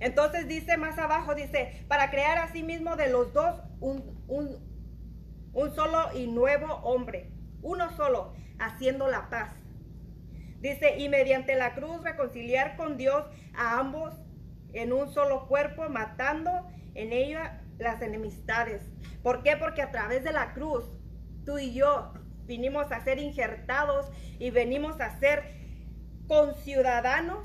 Entonces 0.00 0.46
dice 0.46 0.76
más 0.76 0.98
abajo, 0.98 1.34
dice, 1.34 1.84
para 1.88 2.10
crear 2.10 2.38
a 2.38 2.52
sí 2.52 2.62
mismo 2.62 2.96
de 2.96 3.10
los 3.10 3.32
dos 3.32 3.60
un, 3.80 4.04
un 4.28 5.74
solo 5.74 6.10
y 6.14 6.26
nuevo 6.26 6.74
hombre, 6.84 7.32
uno 7.62 7.90
solo, 7.96 8.34
haciendo 8.58 9.08
la 9.08 9.28
paz 9.28 9.57
Dice, 10.60 10.98
y 10.98 11.08
mediante 11.08 11.54
la 11.54 11.74
cruz 11.74 12.02
reconciliar 12.02 12.76
con 12.76 12.96
Dios 12.96 13.24
a 13.54 13.78
ambos 13.78 14.14
en 14.72 14.92
un 14.92 15.08
solo 15.08 15.46
cuerpo, 15.46 15.88
matando 15.88 16.50
en 16.94 17.12
ella 17.12 17.62
las 17.78 18.02
enemistades. 18.02 18.82
¿Por 19.22 19.42
qué? 19.42 19.56
Porque 19.56 19.82
a 19.82 19.90
través 19.90 20.24
de 20.24 20.32
la 20.32 20.52
cruz, 20.52 20.84
tú 21.44 21.58
y 21.58 21.72
yo 21.72 22.12
vinimos 22.46 22.90
a 22.90 23.04
ser 23.04 23.18
injertados 23.18 24.10
y 24.38 24.50
venimos 24.50 25.00
a 25.00 25.18
ser 25.18 25.44
conciudadanos 26.26 27.44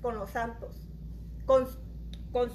con 0.00 0.16
los 0.16 0.30
santos. 0.30 0.88
Con, 1.46 1.66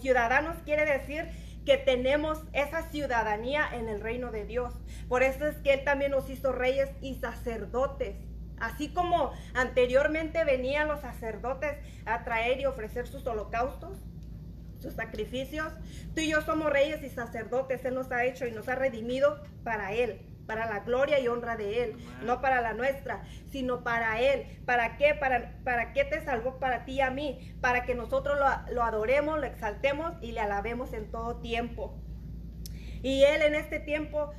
ciudadanos 0.01 0.57
quiere 0.63 0.85
decir 0.85 1.29
que 1.65 1.77
tenemos 1.77 2.43
esa 2.53 2.83
ciudadanía 2.83 3.67
en 3.73 3.89
el 3.89 4.01
reino 4.01 4.31
de 4.31 4.45
Dios. 4.45 4.73
Por 5.07 5.23
eso 5.23 5.47
es 5.47 5.55
que 5.57 5.73
Él 5.73 5.83
también 5.83 6.11
nos 6.11 6.29
hizo 6.29 6.51
reyes 6.51 6.89
y 7.01 7.15
sacerdotes. 7.15 8.15
Así 8.63 8.87
como 8.93 9.33
anteriormente 9.55 10.45
venían 10.45 10.87
los 10.87 11.01
sacerdotes 11.01 11.77
a 12.05 12.23
traer 12.23 12.61
y 12.61 12.65
ofrecer 12.65 13.07
sus 13.07 13.27
holocaustos, 13.27 13.97
sus 14.79 14.93
sacrificios, 14.93 15.73
tú 16.15 16.21
y 16.21 16.29
yo 16.29 16.41
somos 16.41 16.71
reyes 16.71 17.03
y 17.03 17.09
sacerdotes. 17.09 17.83
Él 17.83 17.93
nos 17.93 18.09
ha 18.13 18.23
hecho 18.23 18.47
y 18.47 18.53
nos 18.53 18.69
ha 18.69 18.75
redimido 18.75 19.43
para 19.65 19.91
Él, 19.91 20.21
para 20.47 20.65
la 20.65 20.79
gloria 20.79 21.19
y 21.19 21.27
honra 21.27 21.57
de 21.57 21.83
Él, 21.83 21.97
no 22.23 22.39
para 22.39 22.61
la 22.61 22.71
nuestra, 22.71 23.25
sino 23.51 23.83
para 23.83 24.21
Él. 24.21 24.45
¿Para 24.65 24.95
qué? 24.95 25.13
Para, 25.13 25.57
para 25.65 25.91
qué 25.91 26.05
te 26.05 26.23
salvó 26.23 26.57
para 26.57 26.85
ti 26.85 26.93
y 26.93 27.01
a 27.01 27.11
mí? 27.11 27.53
Para 27.59 27.83
que 27.83 27.95
nosotros 27.95 28.39
lo, 28.39 28.73
lo 28.73 28.83
adoremos, 28.83 29.41
lo 29.41 29.45
exaltemos 29.45 30.13
y 30.21 30.31
le 30.31 30.39
alabemos 30.39 30.93
en 30.93 31.11
todo 31.11 31.41
tiempo. 31.41 31.99
Y 33.01 33.23
Él 33.23 33.41
en 33.41 33.55
este 33.55 33.81
tiempo 33.81 34.31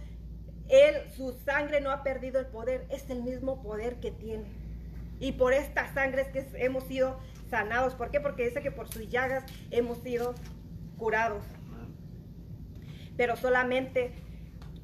él, 0.68 1.10
su 1.14 1.32
sangre 1.44 1.80
no 1.80 1.90
ha 1.90 2.02
perdido 2.02 2.40
el 2.40 2.46
poder, 2.46 2.86
es 2.90 3.08
el 3.10 3.22
mismo 3.22 3.62
poder 3.62 3.96
que 3.96 4.10
tiene. 4.10 4.44
Y 5.20 5.32
por 5.32 5.52
esta 5.52 5.92
sangre 5.92 6.22
es 6.22 6.28
que 6.28 6.46
hemos 6.64 6.84
sido 6.84 7.18
sanados. 7.48 7.94
¿Por 7.94 8.10
qué? 8.10 8.20
Porque 8.20 8.44
dice 8.44 8.62
que 8.62 8.70
por 8.70 8.88
sus 8.88 9.08
llagas 9.08 9.44
hemos 9.70 9.98
sido 9.98 10.34
curados. 10.98 11.44
Pero 13.16 13.36
solamente 13.36 14.12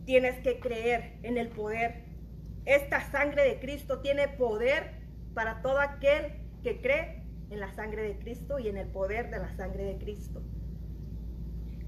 tienes 0.04 0.38
que 0.40 0.60
creer 0.60 1.18
en 1.22 1.36
el 1.38 1.48
poder. 1.48 2.04
Esta 2.64 3.10
sangre 3.10 3.44
de 3.44 3.58
Cristo 3.58 4.00
tiene 4.00 4.28
poder 4.28 5.00
para 5.34 5.62
todo 5.62 5.80
aquel 5.80 6.32
que 6.62 6.80
cree 6.80 7.22
en 7.50 7.58
la 7.58 7.72
sangre 7.74 8.02
de 8.02 8.18
Cristo 8.18 8.58
y 8.58 8.68
en 8.68 8.76
el 8.76 8.86
poder 8.86 9.30
de 9.30 9.38
la 9.38 9.50
sangre 9.56 9.84
de 9.84 9.98
Cristo. 9.98 10.42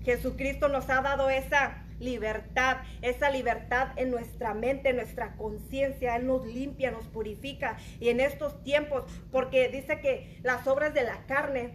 Jesucristo 0.02 0.68
nos 0.68 0.90
ha 0.90 1.00
dado 1.02 1.30
esa 1.30 1.82
libertad, 1.99 2.78
esa 3.00 3.30
libertad 3.30 3.88
en 3.96 4.11
nuestra 4.11 4.54
mente, 4.54 4.90
en 4.90 4.96
nuestra 4.96 5.37
conciencia. 5.37 6.16
Él 6.16 6.26
nos 6.26 6.46
limpia, 6.46 6.90
nos 6.90 7.06
purifica. 7.08 7.76
Y 8.00 8.08
en 8.08 8.20
estos 8.20 8.62
tiempos, 8.62 9.04
porque 9.30 9.68
dice 9.68 10.00
que 10.00 10.38
las 10.42 10.66
obras 10.66 10.94
de 10.94 11.04
la 11.04 11.26
carne 11.26 11.75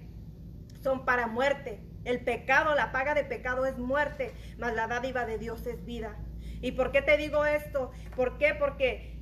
son 0.82 1.06
para 1.06 1.28
muerte. 1.28 1.80
El 2.06 2.22
pecado, 2.22 2.76
la 2.76 2.92
paga 2.92 3.14
de 3.14 3.24
pecado 3.24 3.66
es 3.66 3.78
muerte, 3.78 4.32
mas 4.58 4.74
la 4.74 4.88
dádiva 4.88 5.26
de 5.26 5.38
Dios 5.38 5.66
es 5.68 5.84
vida. 5.86 6.16
¿Y 6.62 6.72
por 6.72 6.92
qué 6.92 7.02
te 7.02 7.18
digo 7.18 7.46
esto? 7.46 7.92
¿Por 8.16 8.38
qué? 8.38 8.56
Porque 8.58 9.18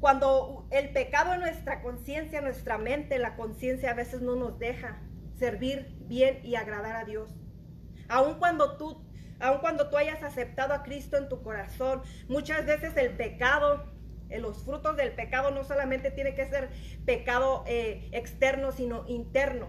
cuando 0.00 0.66
el 0.70 0.90
pecado 0.90 1.34
en 1.34 1.40
nuestra 1.40 1.82
conciencia, 1.82 2.40
nuestra 2.40 2.78
mente, 2.78 3.18
la 3.18 3.36
conciencia 3.36 3.92
a 3.92 3.94
veces 3.94 4.20
no 4.20 4.36
nos 4.36 4.58
deja 4.58 5.00
servir 5.38 5.94
bien 6.00 6.40
y 6.44 6.56
agradar 6.56 6.96
a 6.96 7.04
Dios. 7.04 7.30
Aun 8.08 8.38
cuando 8.38 8.76
tú, 8.76 9.05
aun 9.40 9.58
cuando 9.58 9.88
tú 9.88 9.96
hayas 9.96 10.22
aceptado 10.22 10.74
a 10.74 10.82
Cristo 10.82 11.16
en 11.16 11.28
tu 11.28 11.42
corazón, 11.42 12.02
muchas 12.28 12.66
veces 12.66 12.96
el 12.96 13.10
pecado, 13.10 13.84
eh, 14.28 14.38
los 14.40 14.64
frutos 14.64 14.96
del 14.96 15.12
pecado 15.12 15.50
no 15.50 15.64
solamente 15.64 16.10
tiene 16.10 16.34
que 16.34 16.46
ser 16.46 16.70
pecado 17.04 17.64
eh, 17.66 18.08
externo, 18.12 18.72
sino 18.72 19.04
interno. 19.08 19.68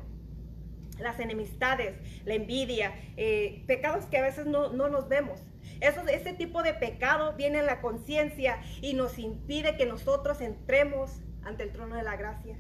Las 1.00 1.19
enemistades, 1.19 1.95
la 2.25 2.33
envidia, 2.33 2.95
eh, 3.17 3.63
pecados 3.67 4.05
que 4.05 4.17
a 4.17 4.24
veces 4.24 4.47
no, 4.47 4.74
no 4.74 4.89
nos 4.89 5.07
vemos. 5.07 5.41
Eso, 5.79 6.01
ese 6.07 6.33
tipo 6.33 6.63
de 6.63 6.74
pecado 6.74 7.33
viene 7.33 7.59
en 7.59 7.67
la 7.67 7.81
conciencia 7.81 8.59
y 8.81 8.95
nos 8.95 9.19
impide 9.19 9.77
que 9.77 9.86
nosotros 9.86 10.41
entremos 10.41 11.21
ante 11.43 11.63
el 11.63 11.71
trono 11.71 11.95
de 11.95 12.03
la 12.03 12.15
gracia. 12.15 12.57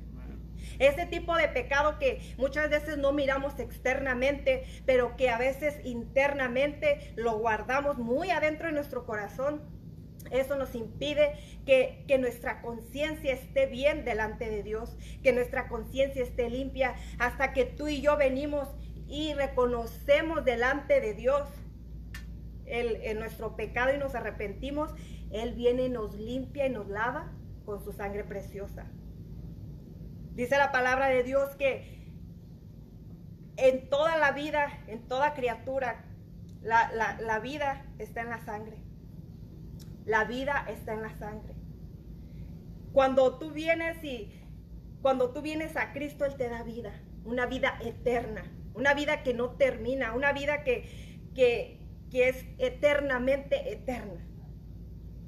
Ese 0.79 1.05
tipo 1.05 1.35
de 1.35 1.47
pecado 1.47 1.97
que 1.99 2.21
muchas 2.37 2.69
veces 2.69 2.97
no 2.97 3.13
miramos 3.13 3.59
externamente, 3.59 4.63
pero 4.85 5.15
que 5.15 5.29
a 5.29 5.37
veces 5.37 5.79
internamente 5.83 7.13
lo 7.15 7.37
guardamos 7.39 7.97
muy 7.97 8.29
adentro 8.31 8.67
de 8.67 8.73
nuestro 8.73 9.05
corazón. 9.05 9.61
Eso 10.31 10.55
nos 10.55 10.75
impide 10.75 11.33
que, 11.65 12.03
que 12.07 12.17
nuestra 12.17 12.61
conciencia 12.61 13.33
esté 13.33 13.65
bien 13.65 14.03
delante 14.03 14.49
de 14.49 14.61
Dios, 14.61 14.97
que 15.23 15.31
nuestra 15.31 15.67
conciencia 15.67 16.23
esté 16.23 16.49
limpia, 16.49 16.95
hasta 17.17 17.53
que 17.53 17.65
tú 17.65 17.87
y 17.87 18.01
yo 18.01 18.17
venimos 18.17 18.67
y 19.07 19.33
reconocemos 19.33 20.43
delante 20.43 20.99
de 20.99 21.13
Dios 21.13 21.47
el, 22.65 22.97
en 23.03 23.19
nuestro 23.19 23.55
pecado 23.55 23.93
y 23.93 23.97
nos 23.97 24.15
arrepentimos. 24.15 24.93
Él 25.31 25.53
viene 25.53 25.89
nos 25.89 26.15
limpia 26.15 26.67
y 26.67 26.69
nos 26.69 26.87
lava 26.87 27.31
con 27.65 27.83
su 27.83 27.91
sangre 27.91 28.23
preciosa. 28.23 28.85
Dice 30.37 30.55
la 30.55 30.71
palabra 30.71 31.07
de 31.07 31.23
Dios 31.23 31.55
que 31.55 31.97
en 33.57 33.89
toda 33.89 34.17
la 34.17 34.33
vida, 34.33 34.67
en 34.85 35.07
toda 35.07 35.33
criatura, 35.33 36.05
la, 36.61 37.39
vida 37.39 37.87
está 37.97 38.21
en 38.21 38.29
la 38.29 38.45
sangre. 38.45 38.77
La 40.05 40.25
vida 40.25 40.63
está 40.69 40.93
en 40.93 41.01
la 41.01 41.17
sangre. 41.17 41.55
Cuando 42.93 43.39
tú 43.39 43.49
vienes 43.49 44.03
y 44.03 44.31
cuando 45.01 45.33
tú 45.33 45.41
vienes 45.41 45.75
a 45.75 45.91
Cristo, 45.91 46.23
Él 46.23 46.35
te 46.35 46.49
da 46.49 46.61
vida, 46.61 46.93
una 47.25 47.47
vida 47.47 47.79
eterna, 47.83 48.43
una 48.75 48.93
vida 48.93 49.23
que 49.23 49.33
no 49.33 49.55
termina, 49.55 50.13
una 50.13 50.33
vida 50.33 50.63
que, 50.63 51.31
que, 51.33 51.79
que 52.11 52.29
es 52.29 52.45
eternamente 52.59 53.73
eterna. 53.73 54.23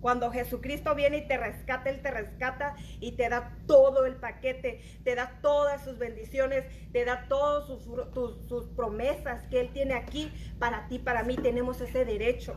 Cuando 0.01 0.31
Jesucristo 0.31 0.95
viene 0.95 1.17
y 1.17 1.27
te 1.27 1.37
rescata, 1.37 1.89
Él 1.89 2.01
te 2.01 2.11
rescata 2.11 2.75
y 2.99 3.13
te 3.13 3.27
da 3.29 3.57
todo 3.67 4.05
el 4.05 4.15
paquete, 4.15 4.81
te 5.03 5.15
da 5.15 5.39
todas 5.41 5.83
sus 5.83 5.97
bendiciones, 5.97 6.65
te 6.91 7.03
da 7.03 7.25
todas 7.27 7.67
sus, 7.67 8.65
promesas 8.75 9.45
que 9.47 9.59
Él 9.59 9.69
tiene 9.73 9.95
aquí 9.95 10.31
para 10.57 10.87
ti, 10.87 10.99
para 10.99 11.23
mí. 11.23 11.35
Tenemos 11.35 11.81
ese 11.81 12.05
derecho 12.05 12.55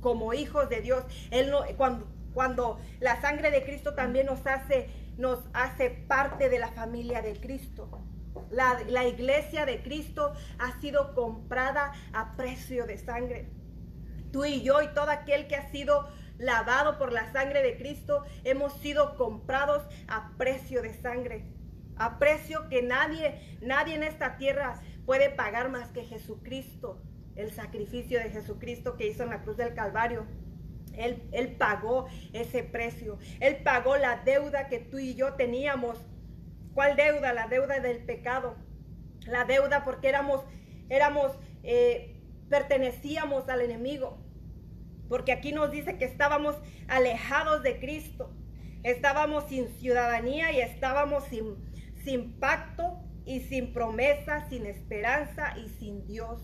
como 0.00 0.34
hijos 0.34 0.68
de 0.68 0.82
Dios. 0.82 1.04
Él 1.30 1.50
no, 1.50 1.60
cuando, 1.76 2.06
cuando 2.34 2.78
la 3.00 3.20
sangre 3.20 3.50
de 3.50 3.64
Cristo 3.64 3.94
también 3.94 4.26
nos 4.26 4.46
hace, 4.46 4.90
nos 5.16 5.40
hace 5.54 5.90
parte 5.90 6.50
de 6.50 6.58
la 6.58 6.72
familia 6.72 7.22
de 7.22 7.34
Cristo. 7.40 7.88
La, 8.50 8.80
la 8.88 9.06
iglesia 9.06 9.64
de 9.64 9.82
Cristo 9.82 10.34
ha 10.58 10.78
sido 10.80 11.14
comprada 11.14 11.92
a 12.12 12.36
precio 12.36 12.86
de 12.86 12.98
sangre. 12.98 13.48
Tú 14.30 14.44
y 14.44 14.62
yo 14.62 14.80
y 14.82 14.88
todo 14.88 15.10
aquel 15.10 15.46
que 15.46 15.56
ha 15.56 15.70
sido 15.70 16.08
lavado 16.42 16.98
por 16.98 17.12
la 17.12 17.32
sangre 17.32 17.62
de 17.62 17.76
Cristo, 17.76 18.24
hemos 18.44 18.74
sido 18.80 19.16
comprados 19.16 19.82
a 20.08 20.32
precio 20.36 20.82
de 20.82 20.92
sangre, 20.92 21.44
a 21.96 22.18
precio 22.18 22.68
que 22.68 22.82
nadie, 22.82 23.58
nadie 23.62 23.94
en 23.94 24.02
esta 24.02 24.36
tierra 24.36 24.80
puede 25.06 25.30
pagar 25.30 25.70
más 25.70 25.88
que 25.92 26.04
Jesucristo, 26.04 27.00
el 27.36 27.52
sacrificio 27.52 28.18
de 28.18 28.30
Jesucristo 28.30 28.96
que 28.96 29.06
hizo 29.06 29.22
en 29.22 29.30
la 29.30 29.42
cruz 29.42 29.56
del 29.56 29.74
Calvario. 29.74 30.26
Él, 30.94 31.22
él 31.32 31.56
pagó 31.56 32.06
ese 32.34 32.62
precio, 32.64 33.18
Él 33.40 33.62
pagó 33.62 33.96
la 33.96 34.16
deuda 34.24 34.68
que 34.68 34.78
tú 34.78 34.98
y 34.98 35.14
yo 35.14 35.34
teníamos. 35.34 35.98
¿Cuál 36.74 36.96
deuda? 36.96 37.32
La 37.32 37.46
deuda 37.46 37.80
del 37.80 38.04
pecado. 38.04 38.56
La 39.26 39.44
deuda 39.44 39.84
porque 39.84 40.08
éramos, 40.08 40.44
éramos, 40.90 41.32
eh, 41.62 42.20
pertenecíamos 42.50 43.48
al 43.48 43.62
enemigo 43.62 44.18
porque 45.12 45.32
aquí 45.32 45.52
nos 45.52 45.70
dice 45.70 45.98
que 45.98 46.06
estábamos 46.06 46.56
alejados 46.88 47.62
de 47.62 47.78
Cristo, 47.78 48.34
estábamos 48.82 49.44
sin 49.44 49.68
ciudadanía 49.68 50.52
y 50.52 50.60
estábamos 50.62 51.24
sin, 51.24 52.32
pacto 52.40 52.98
y 53.26 53.40
sin 53.40 53.74
promesa, 53.74 54.48
sin 54.48 54.64
esperanza 54.64 55.52
y 55.58 55.68
sin 55.68 56.06
Dios. 56.06 56.40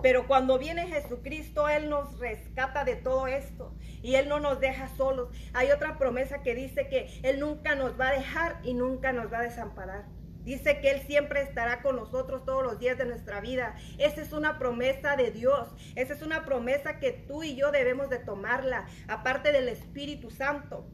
Pero 0.00 0.28
cuando 0.28 0.60
viene 0.60 0.86
Jesucristo, 0.86 1.68
Él 1.68 1.90
nos 1.90 2.20
rescata 2.20 2.84
de 2.84 2.94
todo 2.94 3.26
esto 3.26 3.74
y 4.00 4.14
Él 4.14 4.28
no 4.28 4.38
nos 4.38 4.60
deja 4.60 4.86
solos. 4.96 5.36
Hay 5.52 5.72
otra 5.72 5.98
promesa 5.98 6.44
que 6.44 6.54
dice 6.54 6.86
que 6.86 7.18
Él 7.24 7.40
nunca 7.40 7.74
nos 7.74 7.98
va 7.98 8.10
a 8.10 8.12
dejar 8.12 8.60
y 8.62 8.74
nunca 8.74 9.12
nos 9.12 9.32
va 9.32 9.40
a 9.40 9.42
desamparar. 9.42 10.04
Dice 10.46 10.80
que 10.80 10.92
Él 10.92 11.02
siempre 11.08 11.42
estará 11.42 11.82
con 11.82 11.96
nosotros 11.96 12.44
todos 12.44 12.62
los 12.62 12.78
días 12.78 12.96
de 12.96 13.04
nuestra 13.04 13.40
vida. 13.40 13.74
Esa 13.98 14.22
es 14.22 14.32
una 14.32 14.60
promesa 14.60 15.16
de 15.16 15.32
Dios. 15.32 15.68
Esa 15.96 16.14
es 16.14 16.22
una 16.22 16.44
promesa 16.44 17.00
que 17.00 17.10
tú 17.10 17.42
y 17.42 17.56
yo 17.56 17.72
debemos 17.72 18.08
de 18.10 18.20
tomarla, 18.20 18.86
aparte 19.08 19.50
del 19.50 19.68
Espíritu 19.68 20.30
Santo. 20.30 20.86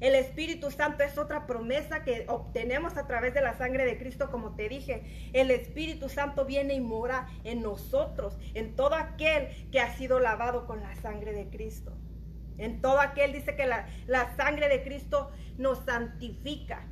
El 0.00 0.16
Espíritu 0.16 0.72
Santo 0.72 1.04
es 1.04 1.16
otra 1.16 1.46
promesa 1.46 2.02
que 2.02 2.26
obtenemos 2.28 2.96
a 2.96 3.06
través 3.06 3.34
de 3.34 3.40
la 3.40 3.56
sangre 3.56 3.84
de 3.84 3.98
Cristo, 3.98 4.32
como 4.32 4.56
te 4.56 4.68
dije. 4.68 5.30
El 5.32 5.52
Espíritu 5.52 6.08
Santo 6.08 6.44
viene 6.44 6.74
y 6.74 6.80
mora 6.80 7.28
en 7.44 7.62
nosotros, 7.62 8.36
en 8.54 8.74
todo 8.74 8.96
aquel 8.96 9.70
que 9.70 9.78
ha 9.78 9.96
sido 9.96 10.18
lavado 10.18 10.66
con 10.66 10.82
la 10.82 10.96
sangre 10.96 11.32
de 11.32 11.48
Cristo. 11.50 11.96
En 12.58 12.80
todo 12.80 13.00
aquel 13.00 13.32
dice 13.32 13.54
que 13.54 13.66
la, 13.66 13.86
la 14.08 14.34
sangre 14.34 14.68
de 14.68 14.82
Cristo 14.82 15.30
nos 15.56 15.78
santifica. 15.84 16.88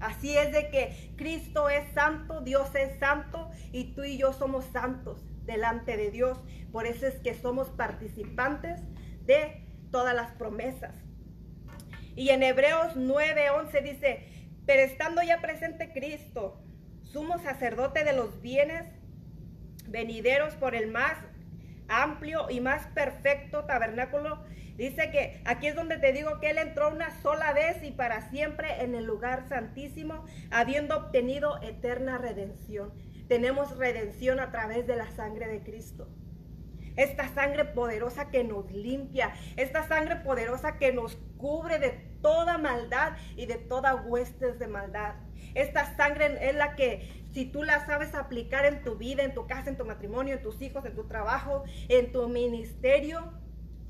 Así 0.00 0.36
es 0.36 0.52
de 0.52 0.70
que 0.70 1.12
Cristo 1.16 1.68
es 1.68 1.92
santo, 1.92 2.40
Dios 2.40 2.74
es 2.74 2.98
santo 2.98 3.50
y 3.72 3.94
tú 3.94 4.04
y 4.04 4.16
yo 4.16 4.32
somos 4.32 4.64
santos 4.66 5.24
delante 5.44 5.96
de 5.96 6.10
Dios. 6.10 6.38
Por 6.70 6.86
eso 6.86 7.06
es 7.06 7.14
que 7.16 7.34
somos 7.34 7.68
participantes 7.70 8.80
de 9.26 9.66
todas 9.90 10.14
las 10.14 10.30
promesas. 10.32 10.94
Y 12.14 12.30
en 12.30 12.42
Hebreos 12.42 12.96
9:11 12.96 13.82
dice, 13.82 14.28
pero 14.66 14.82
estando 14.82 15.22
ya 15.22 15.40
presente 15.40 15.92
Cristo, 15.92 16.62
sumo 17.02 17.38
sacerdote 17.38 18.04
de 18.04 18.12
los 18.12 18.40
bienes 18.42 18.86
venideros 19.86 20.54
por 20.54 20.74
el 20.74 20.90
más 20.90 21.14
amplio 21.88 22.50
y 22.50 22.60
más 22.60 22.86
perfecto 22.88 23.64
tabernáculo 23.64 24.44
Dice 24.78 25.10
que 25.10 25.42
aquí 25.44 25.66
es 25.66 25.74
donde 25.74 25.98
te 25.98 26.12
digo 26.12 26.38
que 26.38 26.50
Él 26.50 26.58
entró 26.58 26.88
una 26.88 27.10
sola 27.20 27.52
vez 27.52 27.82
y 27.82 27.90
para 27.90 28.30
siempre 28.30 28.84
en 28.84 28.94
el 28.94 29.04
lugar 29.04 29.48
santísimo, 29.48 30.24
habiendo 30.52 30.96
obtenido 30.96 31.60
eterna 31.62 32.16
redención. 32.16 32.92
Tenemos 33.26 33.76
redención 33.76 34.38
a 34.38 34.52
través 34.52 34.86
de 34.86 34.94
la 34.94 35.10
sangre 35.10 35.48
de 35.48 35.64
Cristo. 35.64 36.08
Esta 36.94 37.26
sangre 37.28 37.64
poderosa 37.64 38.30
que 38.30 38.44
nos 38.44 38.70
limpia, 38.70 39.34
esta 39.56 39.86
sangre 39.88 40.14
poderosa 40.16 40.78
que 40.78 40.92
nos 40.92 41.16
cubre 41.38 41.80
de 41.80 41.90
toda 42.22 42.56
maldad 42.56 43.14
y 43.34 43.46
de 43.46 43.56
toda 43.56 43.96
huestes 43.96 44.60
de 44.60 44.68
maldad. 44.68 45.16
Esta 45.54 45.96
sangre 45.96 46.48
es 46.48 46.54
la 46.54 46.76
que 46.76 47.26
si 47.32 47.46
tú 47.46 47.64
la 47.64 47.84
sabes 47.84 48.14
aplicar 48.14 48.64
en 48.64 48.84
tu 48.84 48.96
vida, 48.96 49.24
en 49.24 49.34
tu 49.34 49.48
casa, 49.48 49.70
en 49.70 49.76
tu 49.76 49.84
matrimonio, 49.84 50.34
en 50.34 50.42
tus 50.42 50.62
hijos, 50.62 50.84
en 50.84 50.94
tu 50.94 51.08
trabajo, 51.08 51.64
en 51.88 52.12
tu 52.12 52.28
ministerio, 52.28 53.32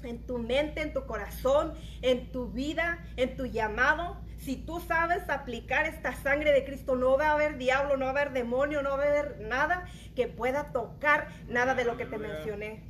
en 0.02 0.26
tu 0.26 0.38
mente, 0.38 0.82
en 0.82 0.92
tu 0.92 1.06
corazón, 1.06 1.74
en 2.02 2.30
tu 2.30 2.50
vida, 2.50 3.04
en 3.16 3.36
tu 3.36 3.46
llamado. 3.46 4.16
Si 4.38 4.56
tú 4.56 4.80
sabes 4.80 5.28
aplicar 5.28 5.86
esta 5.86 6.14
sangre 6.14 6.52
de 6.52 6.64
Cristo, 6.64 6.96
no 6.96 7.18
va 7.18 7.28
a 7.28 7.32
haber 7.32 7.58
diablo, 7.58 7.96
no 7.96 8.04
va 8.04 8.10
a 8.10 8.14
haber 8.14 8.32
demonio, 8.32 8.82
no 8.82 8.90
va 8.90 9.04
a 9.04 9.08
haber 9.08 9.40
nada 9.40 9.84
que 10.14 10.28
pueda 10.28 10.72
tocar 10.72 11.28
nada 11.48 11.74
de 11.74 11.84
lo 11.84 11.96
que 11.96 12.06
te 12.06 12.18
mencioné. 12.18 12.82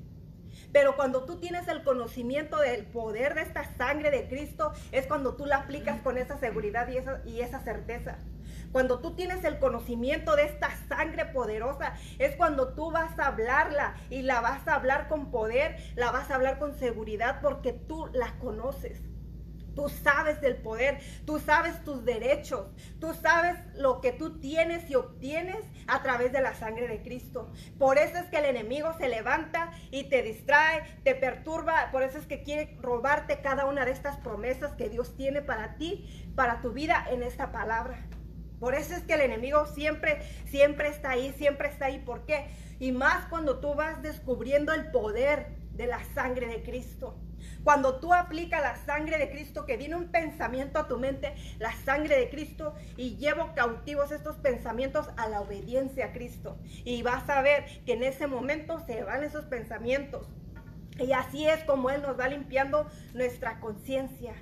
Pero 0.73 0.97
cuando 0.97 1.25
tú 1.25 1.39
tienes 1.39 1.67
el 1.69 1.83
conocimiento 1.83 2.59
del 2.59 2.85
poder 2.85 3.35
de 3.35 3.43
esta 3.43 3.65
sangre 3.77 4.11
de 4.11 4.29
Cristo, 4.29 4.73
es 4.93 5.07
cuando 5.07 5.35
tú 5.35 5.47
la 5.47 5.59
aplicas 5.59 6.01
con 6.03 6.19
esa 6.19 6.39
seguridad 6.39 6.89
y 6.89 6.99
esa, 6.99 7.23
y 7.25 7.41
esa 7.41 7.61
certeza. 7.61 8.19
Cuando 8.73 9.01
tú 9.01 9.15
tienes 9.15 9.45
el 9.45 9.59
conocimiento 9.59 10.37
de 10.37 10.45
esta 10.45 10.71
sangre 10.89 11.27
poderosa, 11.27 11.95
es 12.19 12.37
cuando 12.37 12.75
tú 12.75 12.91
vas 12.91 13.19
a 13.19 13.29
hablarla 13.29 13.95
y 14.11 14.23
la 14.23 14.41
vas 14.41 14.67
a 14.69 14.75
hablar 14.75 15.09
con 15.09 15.31
poder, 15.31 15.77
la 15.97 16.11
vas 16.11 16.31
a 16.31 16.35
hablar 16.35 16.59
con 16.59 16.75
seguridad 16.75 17.41
porque 17.41 17.73
tú 17.73 18.09
la 18.13 18.39
conoces. 18.39 19.01
Tú 19.75 19.89
sabes 19.89 20.41
del 20.41 20.57
poder, 20.57 20.99
tú 21.25 21.39
sabes 21.39 21.85
tus 21.85 22.05
derechos, 22.05 22.67
tú 22.99 23.15
sabes 23.15 23.61
lo 23.77 24.01
que 24.01 24.11
tú 24.11 24.41
tienes 24.41 24.91
y 24.91 24.97
obtienes 24.97 25.65
a 25.87 26.03
través 26.03 26.33
de 26.33 26.41
la 26.41 26.53
sangre 26.55 26.89
de 26.89 27.01
Cristo. 27.01 27.53
Por 27.79 27.97
eso 27.97 28.19
es 28.19 28.25
que 28.25 28.39
el 28.39 28.47
enemigo 28.47 28.93
se 28.99 29.09
levanta 29.09 29.71
y 29.93 30.09
te 30.09 30.23
distrae, 30.23 30.83
te 31.05 31.15
perturba, 31.15 31.93
por 31.93 32.03
eso 32.03 32.19
es 32.19 32.27
que 32.27 32.43
quiere 32.43 32.77
robarte 32.81 33.41
cada 33.41 33.67
una 33.67 33.85
de 33.85 33.93
estas 33.93 34.17
promesas 34.17 34.73
que 34.73 34.89
Dios 34.89 35.15
tiene 35.17 35.43
para 35.43 35.77
ti, 35.77 36.33
para 36.35 36.61
tu 36.61 36.73
vida 36.73 37.07
en 37.09 37.23
esta 37.23 37.53
palabra. 37.53 38.08
Por 38.61 38.75
eso 38.75 38.95
es 38.95 39.03
que 39.03 39.15
el 39.15 39.21
enemigo 39.21 39.67
siempre, 39.67 40.21
siempre 40.47 40.89
está 40.89 41.11
ahí, 41.11 41.33
siempre 41.37 41.69
está 41.69 41.87
ahí. 41.87 41.99
¿Por 41.99 42.27
qué? 42.27 42.47
Y 42.81 42.93
más 42.93 43.27
cuando 43.27 43.61
tú 43.61 43.75
vas 43.75 44.03
descubriendo 44.03 44.73
el 44.73 44.91
poder 44.91 45.47
de 45.73 45.87
la 45.87 46.03
sangre 46.15 46.47
de 46.49 46.63
Cristo. 46.63 47.17
Cuando 47.63 48.01
tú 48.01 48.13
aplicas 48.13 48.61
la 48.61 48.77
sangre 48.77 49.19
de 49.19 49.31
Cristo, 49.31 49.65
que 49.65 49.77
viene 49.77 49.97
un 49.97 50.09
pensamiento 50.09 50.79
a 50.79 50.89
tu 50.89 50.99
mente, 50.99 51.35
la 51.59 51.73
sangre 51.85 52.19
de 52.19 52.31
Cristo, 52.31 52.75
y 52.97 53.17
llevo 53.17 53.53
cautivos 53.55 54.11
estos 54.11 54.37
pensamientos 54.37 55.09
a 55.17 55.29
la 55.29 55.41
obediencia 55.41 56.07
a 56.07 56.13
Cristo. 56.13 56.59
Y 56.85 57.03
vas 57.03 57.29
a 57.29 57.43
ver 57.43 57.65
que 57.85 57.93
en 57.93 58.03
ese 58.03 58.27
momento 58.27 58.81
se 58.87 59.05
van 59.05 59.23
esos 59.23 59.45
pensamientos. 59.45 60.29
Y 60.99 61.13
así 61.13 61.47
es 61.47 61.63
como 61.65 61.91
Él 61.91 62.03
nos 62.03 62.19
va 62.19 62.29
limpiando 62.29 62.89
nuestra 63.15 63.61
conciencia. 63.61 64.35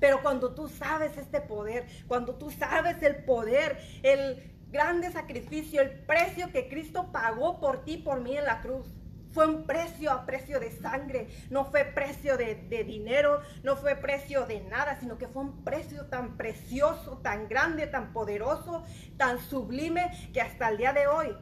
Pero 0.00 0.22
cuando 0.22 0.54
tú 0.54 0.68
sabes 0.68 1.16
este 1.16 1.40
poder, 1.40 1.86
cuando 2.08 2.34
tú 2.34 2.50
sabes 2.50 3.02
el 3.02 3.24
poder, 3.24 3.78
el 4.02 4.52
grande 4.70 5.10
sacrificio, 5.10 5.80
el 5.80 5.90
precio 5.90 6.50
que 6.52 6.68
Cristo 6.68 7.10
pagó 7.12 7.60
por 7.60 7.84
ti, 7.84 7.96
por 7.96 8.20
mí 8.20 8.36
en 8.36 8.44
la 8.44 8.60
cruz. 8.60 8.86
Fue 9.32 9.46
un 9.46 9.66
precio 9.66 10.10
a 10.12 10.24
precio 10.24 10.60
de 10.60 10.70
sangre, 10.70 11.28
no 11.50 11.66
fue 11.66 11.84
precio 11.84 12.38
de, 12.38 12.54
de, 12.54 12.84
dinero, 12.84 13.40
no 13.62 13.76
fue 13.76 13.94
precio 13.94 14.46
de 14.46 14.62
nada, 14.62 14.98
sino 14.98 15.18
que 15.18 15.28
fue 15.28 15.42
un 15.42 15.62
precio 15.62 16.06
tan 16.06 16.38
precioso, 16.38 17.18
tan 17.18 17.46
grande, 17.46 17.86
tan 17.86 18.14
poderoso, 18.14 18.82
tan 19.18 19.38
sublime, 19.38 20.10
que 20.32 20.40
hasta 20.40 20.70
el 20.70 20.78
día 20.78 20.94
de 20.94 21.06
hoy 21.06 21.36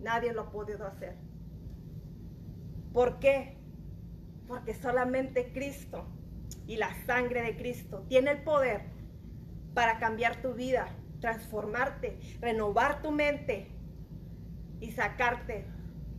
nadie 0.00 0.32
lo 0.32 0.42
ha 0.42 0.50
podido 0.50 0.86
hacer. 0.86 1.16
¿Por 2.94 3.18
qué? 3.18 3.58
Porque 4.46 4.72
solamente 4.72 5.52
Cristo 5.52 6.06
y 6.66 6.76
la 6.76 6.94
sangre 7.06 7.42
de 7.42 7.56
Cristo 7.56 8.04
tiene 8.08 8.32
el 8.32 8.42
poder 8.42 8.82
para 9.74 9.98
cambiar 9.98 10.40
tu 10.40 10.54
vida, 10.54 10.88
transformarte, 11.20 12.18
renovar 12.40 13.02
tu 13.02 13.10
mente 13.10 13.70
y 14.80 14.92
sacarte 14.92 15.66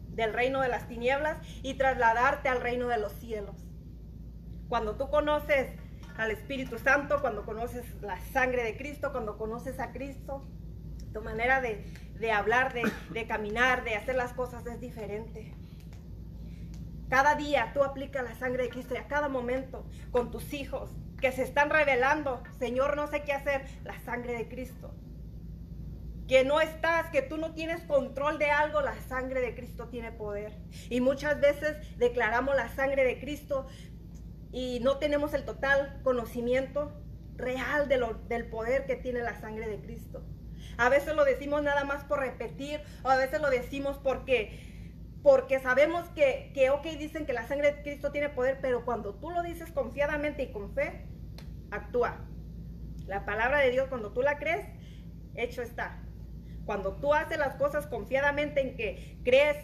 del 0.10 0.34
reino 0.34 0.62
de 0.62 0.70
las 0.70 0.88
tinieblas 0.88 1.38
y 1.62 1.76
trasladarte 1.76 2.50
al 2.50 2.62
reino 2.62 2.88
de 2.88 2.98
los 2.98 3.14
cielos. 3.14 3.56
Cuando 4.70 4.96
tú 4.96 5.10
conoces 5.10 5.70
al 6.18 6.32
Espíritu 6.32 6.78
Santo, 6.78 7.20
cuando 7.22 7.46
conoces 7.46 7.86
la 8.02 8.20
sangre 8.20 8.64
de 8.64 8.78
Cristo, 8.78 9.12
cuando 9.12 9.38
conoces 9.38 9.80
a 9.80 9.92
Cristo, 9.92 10.48
tu 11.14 11.22
manera 11.22 11.62
de, 11.62 12.32
hablar, 12.32 12.74
de, 12.74 12.84
de 13.12 13.28
caminar, 13.28 13.84
de 13.84 13.96
hacer 13.96 14.16
las 14.16 14.34
cosas 14.34 14.66
es 14.66 14.80
diferente. 14.80 15.54
Cada 17.10 17.36
día 17.36 17.72
tú 17.74 17.84
aplicas 17.84 18.24
la 18.24 18.36
sangre 18.36 18.64
de 18.64 18.70
Cristo 18.70 18.96
y 18.96 18.98
a 18.98 19.08
cada 19.08 19.30
momento 19.30 19.86
con 20.12 20.32
tus 20.32 20.54
hijos 20.54 20.90
que 21.22 21.32
se 21.32 21.44
están 21.44 21.70
revelando, 21.70 22.44
Señor, 22.60 22.96
no 22.96 23.08
sé 23.08 23.24
qué 23.24 23.34
hacer, 23.34 23.66
la 23.84 24.00
sangre 24.00 24.34
de 24.34 24.48
Cristo. 24.48 24.94
Que 26.28 26.44
no 26.44 26.60
estás, 26.60 27.12
que 27.12 27.22
tú 27.22 27.38
no 27.38 27.54
tienes 27.54 27.84
control 27.84 28.40
de 28.40 28.50
algo, 28.50 28.82
la 28.82 29.00
sangre 29.08 29.42
de 29.42 29.54
Cristo 29.54 29.88
tiene 29.90 30.12
poder. 30.12 30.58
Y 30.90 31.00
muchas 31.00 31.40
veces 31.40 31.78
declaramos 31.98 32.56
la 32.56 32.70
sangre 32.70 33.04
de 33.04 33.20
Cristo 33.20 33.68
y 34.52 34.80
no 34.82 34.98
tenemos 34.98 35.34
el 35.34 35.46
total 35.46 36.00
conocimiento 36.04 36.92
real 37.36 37.88
de 37.88 37.98
lo, 37.98 38.16
del 38.28 38.48
poder 38.48 38.86
que 38.86 38.96
tiene 38.96 39.22
la 39.22 39.40
sangre 39.40 39.68
de 39.68 39.80
Cristo. 39.80 40.24
A 40.78 40.90
veces 40.90 41.16
lo 41.16 41.24
decimos 41.24 41.62
nada 41.62 41.84
más 41.84 42.04
por 42.04 42.20
repetir, 42.20 42.82
o 43.04 43.10
a 43.10 43.16
veces 43.16 43.40
lo 43.42 43.50
decimos 43.50 43.98
porque 44.04 44.75
porque 45.26 45.60
sabemos 45.60 46.08
que, 46.10 46.52
que, 46.54 46.70
ok, 46.70 46.84
dicen 47.00 47.26
que 47.26 47.34
la 47.34 47.48
sangre 47.48 47.72
de 47.72 47.82
Cristo 47.82 48.12
tiene 48.12 48.30
poder, 48.30 48.60
pero 48.62 48.86
cuando 48.86 49.16
tú 49.16 49.32
lo 49.32 49.42
dices 49.42 49.72
confiadamente 49.72 50.44
y 50.44 50.52
con 50.52 50.72
fe, 50.76 51.08
actúa. 51.72 52.20
La 53.08 53.26
palabra 53.26 53.58
de 53.58 53.72
Dios, 53.72 53.88
cuando 53.88 54.14
tú 54.14 54.22
la 54.22 54.38
crees, 54.38 54.68
hecho 55.34 55.64
está. 55.64 55.98
Cuando 56.68 56.98
tú 56.98 57.16
haces 57.16 57.40
las 57.40 57.56
cosas 57.56 57.88
confiadamente 57.88 58.62
en 58.62 58.76
que 58.76 59.18
crees, 59.26 59.58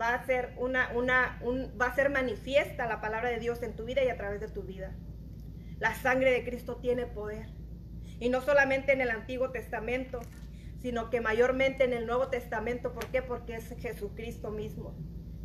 va 0.00 0.14
a 0.14 0.26
ser 0.26 0.52
una, 0.56 0.90
una, 0.96 1.38
un, 1.42 1.72
va 1.80 1.86
a 1.86 1.94
ser 1.94 2.10
manifiesta 2.10 2.88
la 2.88 3.00
palabra 3.00 3.28
de 3.30 3.38
Dios 3.38 3.62
en 3.62 3.76
tu 3.76 3.84
vida 3.84 4.02
y 4.02 4.08
a 4.08 4.16
través 4.16 4.40
de 4.40 4.48
tu 4.48 4.62
vida. 4.62 4.90
La 5.78 5.94
sangre 5.94 6.32
de 6.32 6.42
Cristo 6.42 6.74
tiene 6.78 7.06
poder. 7.06 7.46
Y 8.18 8.30
no 8.30 8.40
solamente 8.40 8.90
en 8.90 9.00
el 9.00 9.10
Antiguo 9.10 9.52
Testamento, 9.52 10.18
sino 10.80 11.10
que 11.10 11.20
mayormente 11.20 11.84
en 11.84 11.92
el 11.92 12.06
Nuevo 12.06 12.28
Testamento. 12.28 12.92
¿Por 12.92 13.06
qué? 13.06 13.22
Porque 13.22 13.56
es 13.56 13.68
Jesucristo 13.78 14.50
mismo, 14.50 14.94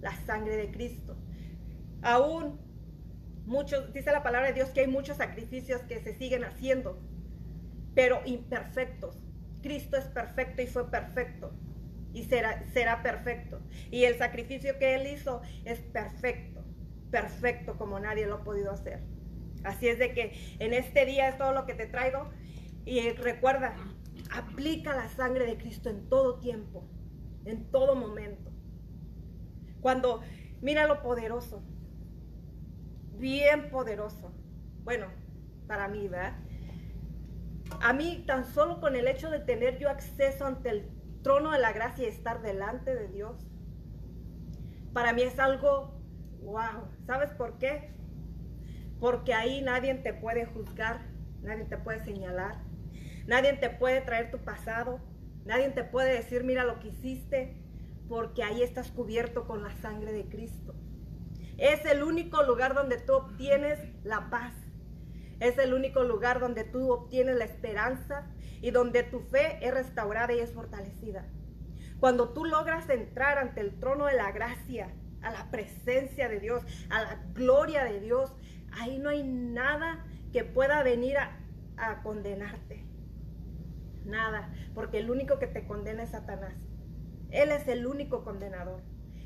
la 0.02 0.16
sangre 0.26 0.58
de 0.58 0.72
Cristo. 0.72 1.18
Aún 2.02 2.60
muchos, 3.46 3.92
dice 3.94 4.12
la 4.12 4.24
palabra 4.24 4.48
de 4.48 4.54
Dios 4.54 4.70
que 4.70 4.82
hay 4.82 4.88
muchos 4.88 5.18
sacrificios 5.18 5.82
que 5.82 6.00
se 6.00 6.14
siguen 6.14 6.44
haciendo, 6.44 7.00
pero 7.94 8.22
imperfectos. 8.26 9.18
Cristo 9.62 9.98
es 9.98 10.06
perfecto 10.06 10.62
y 10.62 10.68
fue 10.68 10.90
perfecto 10.90 11.54
y 12.16 12.24
será, 12.24 12.64
será 12.72 13.04
perfecto. 13.04 13.62
Y 13.92 14.06
el 14.06 14.18
sacrificio 14.18 14.80
que 14.80 14.96
Él 14.96 15.06
hizo 15.08 15.42
es 15.66 15.80
perfecto, 15.80 16.64
perfecto 17.12 17.78
como 17.78 18.00
nadie 18.00 18.26
lo 18.26 18.36
ha 18.36 18.44
podido 18.44 18.72
hacer. 18.72 19.02
Así 19.66 19.90
es 19.90 20.00
de 20.00 20.14
que 20.14 20.32
en 20.60 20.74
este 20.74 21.06
día 21.06 21.28
es 21.28 21.38
todo 21.38 21.52
lo 21.52 21.66
que 21.66 21.74
te 21.74 21.88
traigo. 21.88 22.30
Y 22.86 23.10
recuerda, 23.12 23.76
Aplica 24.32 24.96
la 24.96 25.10
sangre 25.10 25.46
de 25.46 25.58
Cristo 25.58 25.90
en 25.90 26.10
todo 26.10 26.40
tiempo, 26.40 26.84
en 27.46 27.72
todo 27.72 27.96
momento. 27.96 28.52
Cuando 29.82 30.22
mira 30.62 30.88
lo 30.88 31.02
poderoso, 31.02 31.64
bien 33.18 33.70
poderoso. 33.70 34.32
Bueno, 34.84 35.08
para 35.68 35.88
mí, 35.88 36.08
¿verdad? 36.08 36.38
A 37.82 37.94
mí 37.94 38.24
tan 38.28 38.46
solo 38.46 38.80
con 38.80 38.96
el 38.96 39.08
hecho 39.08 39.30
de 39.30 39.40
tener 39.40 39.80
yo 39.80 39.90
acceso 39.90 40.46
ante 40.46 40.70
el 40.70 40.90
trono 41.24 41.52
de 41.52 41.60
la 41.60 41.72
gracia 41.72 42.06
y 42.06 42.08
estar 42.08 42.42
delante 42.42 42.94
de 42.96 43.08
Dios, 43.08 43.48
para 44.94 45.12
mí 45.12 45.24
es 45.24 45.40
algo, 45.40 46.00
wow, 46.42 46.88
¿sabes 47.06 47.32
por 47.32 47.58
qué? 47.58 47.94
Porque 49.00 49.34
ahí 49.34 49.62
nadie 49.62 49.94
te 49.96 50.14
puede 50.14 50.46
juzgar, 50.46 51.02
nadie 51.42 51.66
te 51.66 51.78
puede 51.78 52.00
señalar, 52.06 52.64
Nadie 53.28 53.54
te 53.54 53.70
puede 53.70 54.02
traer 54.02 54.30
tu 54.30 54.40
pasado. 54.40 55.00
Nadie 55.46 55.70
te 55.70 55.84
puede 55.84 56.14
decir, 56.14 56.44
mira 56.44 56.64
lo 56.64 56.80
que 56.80 56.90
hiciste, 56.90 57.56
porque 58.08 58.44
ahí 58.44 58.62
estás 58.62 58.92
cubierto 58.92 59.46
con 59.46 59.64
la 59.64 59.72
sangre 59.82 60.12
de 60.12 60.26
Cristo. 60.26 60.76
Es 61.58 61.86
el 61.86 62.04
único 62.04 62.44
lugar 62.44 62.74
donde 62.74 62.98
tú 62.98 63.14
obtienes 63.14 63.80
la 64.04 64.30
paz. 64.30 64.54
Es 65.40 65.58
el 65.58 65.74
único 65.74 66.04
lugar 66.04 66.40
donde 66.40 66.64
tú 66.64 66.92
obtienes 66.92 67.36
la 67.36 67.46
esperanza 67.46 68.28
y 68.62 68.72
donde 68.72 69.04
tu 69.04 69.22
fe 69.22 69.60
es 69.62 69.74
restaurada 69.74 70.34
y 70.34 70.40
es 70.40 70.54
fortalecida. 70.54 71.26
Cuando 72.00 72.30
tú 72.30 72.46
logras 72.46 72.90
entrar 72.90 73.38
ante 73.38 73.62
el 73.62 73.80
trono 73.80 74.06
de 74.06 74.16
la 74.16 74.32
gracia, 74.32 74.94
a 75.22 75.32
la 75.32 75.50
presencia 75.50 76.30
de 76.30 76.40
Dios, 76.40 76.64
a 76.90 77.02
la 77.02 77.16
gloria 77.34 77.84
de 77.84 78.00
Dios, 78.00 78.32
ahí 78.72 79.00
no 79.00 79.10
hay 79.10 79.24
nada 79.24 80.06
que 80.32 80.44
pueda 80.44 80.84
venir 80.84 81.18
a, 81.18 81.40
a 81.78 82.04
condenarte 82.04 82.85
nada, 84.06 84.54
porque 84.74 85.00
el 85.00 85.10
único 85.10 85.40
que 85.40 85.48
te 85.48 85.66
condena 85.66 86.04
es 86.04 86.12
Satanás. 86.12 86.54
Él 87.32 87.52
es 87.52 87.68
el 87.68 87.88
único 87.88 88.24
condenador. 88.24 88.82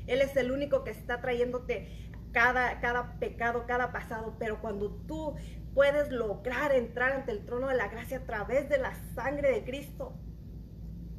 Él 0.06 0.22
es 0.22 0.36
el 0.36 0.50
único 0.50 0.84
que 0.84 0.90
está 0.90 1.20
trayéndote 1.20 2.10
cada, 2.32 2.80
cada 2.80 3.18
pecado, 3.18 3.66
cada 3.66 3.92
pasado. 3.92 4.36
Pero 4.38 4.60
cuando 4.60 4.90
tú 5.06 5.36
puedes 5.74 6.10
lograr 6.10 6.72
entrar 6.72 7.12
ante 7.12 7.32
el 7.32 7.44
trono 7.44 7.68
de 7.68 7.76
la 7.76 7.88
gracia 7.88 8.18
a 8.18 8.26
través 8.26 8.68
de 8.68 8.78
la 8.78 8.94
sangre 9.14 9.52
de 9.52 9.64
Cristo, 9.64 10.14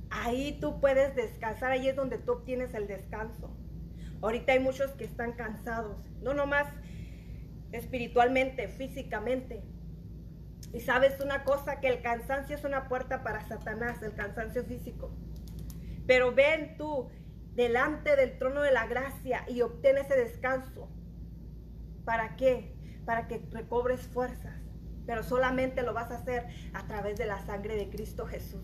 ahí 0.09 0.57
tú 0.59 0.81
puedes 0.81 1.15
descansar. 1.15 1.71
Ahí 1.71 1.87
es 1.87 1.95
donde 1.95 2.17
tú 2.17 2.33
obtienes 2.33 2.73
el 2.73 2.87
descanso. 2.87 3.55
Ahorita 4.21 4.53
hay 4.53 4.59
muchos 4.59 4.91
que 4.91 5.05
están 5.05 5.33
cansados, 5.33 5.97
no 6.21 6.35
nomás 6.35 6.67
espiritualmente, 7.71 8.67
físicamente, 8.67 9.63
y 10.73 10.79
sabes 10.79 11.19
una 11.19 11.43
cosa, 11.43 11.79
que 11.79 11.87
el 11.87 12.01
cansancio 12.01 12.55
es 12.55 12.63
una 12.63 12.87
puerta 12.87 13.23
para 13.23 13.41
Satanás, 13.47 14.01
el 14.03 14.13
cansancio 14.13 14.63
físico. 14.63 15.11
Pero 16.07 16.33
ven 16.33 16.77
tú 16.77 17.09
delante 17.55 18.15
del 18.15 18.37
trono 18.37 18.61
de 18.61 18.71
la 18.71 18.87
gracia 18.87 19.43
y 19.49 19.61
obtén 19.61 19.97
ese 19.97 20.15
descanso. 20.15 20.89
¿Para 22.05 22.35
qué? 22.37 22.73
Para 23.05 23.27
que 23.27 23.41
recobres 23.51 24.01
fuerzas. 24.07 24.55
Pero 25.05 25.23
solamente 25.23 25.81
lo 25.81 25.93
vas 25.93 26.11
a 26.11 26.15
hacer 26.15 26.47
a 26.73 26.87
través 26.87 27.17
de 27.17 27.25
la 27.25 27.39
sangre 27.45 27.75
de 27.75 27.89
Cristo 27.89 28.25
Jesús. 28.25 28.63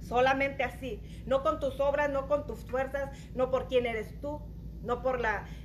Solamente 0.00 0.62
así. 0.62 1.02
No 1.26 1.42
con 1.42 1.58
tus 1.58 1.80
obras, 1.80 2.10
no 2.10 2.28
con 2.28 2.46
tus 2.46 2.60
fuerzas, 2.60 3.10
no 3.34 3.50
por 3.50 3.66
quién 3.66 3.86
eres 3.86 4.20
tú, 4.20 4.40
no 4.82 5.02
por 5.02 5.20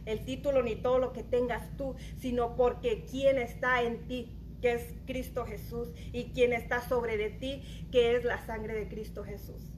el 0.05 0.25
título 0.25 0.63
ni 0.63 0.75
todo 0.75 0.99
lo 0.99 1.13
que 1.13 1.23
tengas 1.23 1.75
tú, 1.77 1.95
sino 2.17 2.55
porque 2.55 3.05
quién 3.05 3.37
está 3.37 3.83
en 3.83 4.07
ti 4.07 4.36
que 4.61 4.73
es 4.73 4.93
Cristo 5.05 5.45
Jesús, 5.45 5.89
y 6.11 6.31
quien 6.31 6.53
está 6.53 6.81
sobre 6.81 7.17
de 7.17 7.29
ti, 7.29 7.87
que 7.91 8.15
es 8.15 8.23
la 8.23 8.45
sangre 8.45 8.73
de 8.73 8.87
Cristo 8.87 9.23
Jesús. 9.23 9.71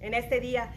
En 0.00 0.14
este 0.14 0.40
día, 0.40 0.72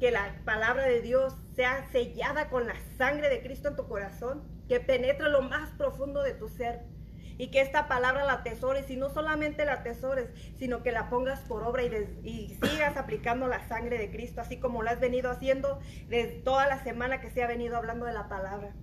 que 0.00 0.10
la 0.10 0.34
palabra 0.44 0.84
de 0.84 1.00
Dios 1.00 1.36
sea 1.54 1.88
sellada 1.90 2.48
con 2.50 2.66
la 2.66 2.76
sangre 2.98 3.28
de 3.28 3.40
Cristo 3.42 3.68
en 3.68 3.76
tu 3.76 3.86
corazón, 3.88 4.42
que 4.68 4.80
penetre 4.80 5.30
lo 5.30 5.42
más 5.42 5.70
profundo 5.70 6.22
de 6.22 6.34
tu 6.34 6.48
ser 6.48 6.82
y 7.38 7.48
que 7.48 7.60
esta 7.60 7.86
palabra 7.86 8.24
la 8.24 8.34
atesores 8.34 8.90
y 8.90 8.96
no 8.96 9.10
solamente 9.10 9.64
la 9.64 9.74
atesores, 9.74 10.28
sino 10.58 10.82
que 10.82 10.92
la 10.92 11.10
pongas 11.10 11.40
por 11.40 11.62
obra 11.64 11.82
y, 11.82 12.20
y 12.24 12.58
sigas 12.62 12.96
aplicando 12.96 13.46
la 13.46 13.66
sangre 13.68 13.98
de 13.98 14.10
Cristo, 14.10 14.40
así 14.40 14.58
como 14.58 14.82
lo 14.82 14.90
has 14.90 15.00
venido 15.00 15.30
haciendo 15.30 15.78
desde 16.08 16.40
toda 16.42 16.66
la 16.66 16.82
semana 16.82 17.20
que 17.20 17.30
se 17.30 17.42
ha 17.42 17.46
venido 17.46 17.76
hablando 17.76 18.06
de 18.06 18.12
la 18.12 18.28
palabra. 18.28 18.74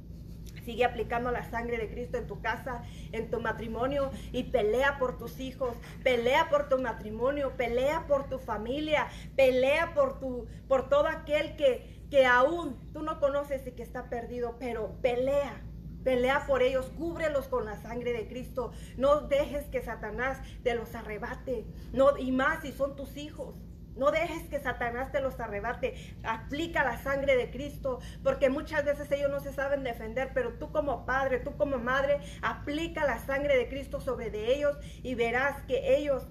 Sigue 0.63 0.85
aplicando 0.85 1.31
la 1.31 1.49
sangre 1.49 1.77
de 1.77 1.89
Cristo 1.89 2.17
en 2.17 2.27
tu 2.27 2.41
casa, 2.41 2.83
en 3.11 3.29
tu 3.29 3.39
matrimonio 3.39 4.11
y 4.31 4.43
pelea 4.43 4.97
por 4.97 5.17
tus 5.17 5.39
hijos, 5.39 5.75
pelea 6.03 6.49
por 6.49 6.69
tu 6.69 6.79
matrimonio, 6.79 7.53
pelea 7.57 8.05
por 8.07 8.29
tu 8.29 8.39
familia, 8.39 9.07
pelea 9.35 9.93
por 9.93 10.19
tu 10.19 10.47
por 10.67 10.89
todo 10.89 11.07
aquel 11.07 11.55
que 11.55 12.03
que 12.13 12.27
aún 12.27 12.77
tú 12.93 13.01
no 13.01 13.19
conoces 13.19 13.65
y 13.65 13.71
que 13.71 13.81
está 13.81 14.07
perdido, 14.07 14.57
pero 14.59 15.01
pelea. 15.01 15.63
Pelea 16.03 16.45
por 16.45 16.61
ellos, 16.61 16.91
cúbrelos 16.95 17.47
con 17.47 17.65
la 17.65 17.75
sangre 17.81 18.13
de 18.13 18.27
Cristo. 18.27 18.71
No 18.97 19.21
dejes 19.21 19.65
que 19.65 19.81
Satanás 19.81 20.37
te 20.61 20.75
los 20.75 20.93
arrebate. 20.93 21.65
No, 21.91 22.15
y 22.15 22.31
más 22.31 22.61
si 22.61 22.71
son 22.71 22.95
tus 22.95 23.17
hijos. 23.17 23.55
No 23.95 24.11
dejes 24.11 24.43
que 24.49 24.59
Satanás 24.59 25.11
te 25.11 25.21
los 25.21 25.39
arrebate. 25.39 25.95
Aplica 26.23 26.83
la 26.83 26.97
sangre 26.97 27.35
de 27.35 27.51
Cristo, 27.51 27.99
porque 28.23 28.49
muchas 28.49 28.85
veces 28.85 29.11
ellos 29.11 29.29
no 29.29 29.39
se 29.39 29.53
saben 29.53 29.83
defender, 29.83 30.31
pero 30.33 30.53
tú 30.53 30.71
como 30.71 31.05
padre, 31.05 31.39
tú 31.39 31.55
como 31.57 31.77
madre, 31.77 32.19
aplica 32.41 33.05
la 33.05 33.19
sangre 33.19 33.57
de 33.57 33.67
Cristo 33.67 34.01
sobre 34.01 34.31
de 34.31 34.53
ellos 34.55 34.77
y 35.03 35.15
verás 35.15 35.61
que 35.63 35.95
ellos 35.97 36.27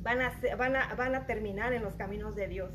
van 0.00 0.20
a, 0.20 0.32
van 0.56 0.76
a, 0.76 0.94
van 0.94 1.14
a 1.14 1.26
terminar 1.26 1.72
en 1.72 1.82
los 1.82 1.94
caminos 1.94 2.36
de 2.36 2.48
Dios. 2.48 2.70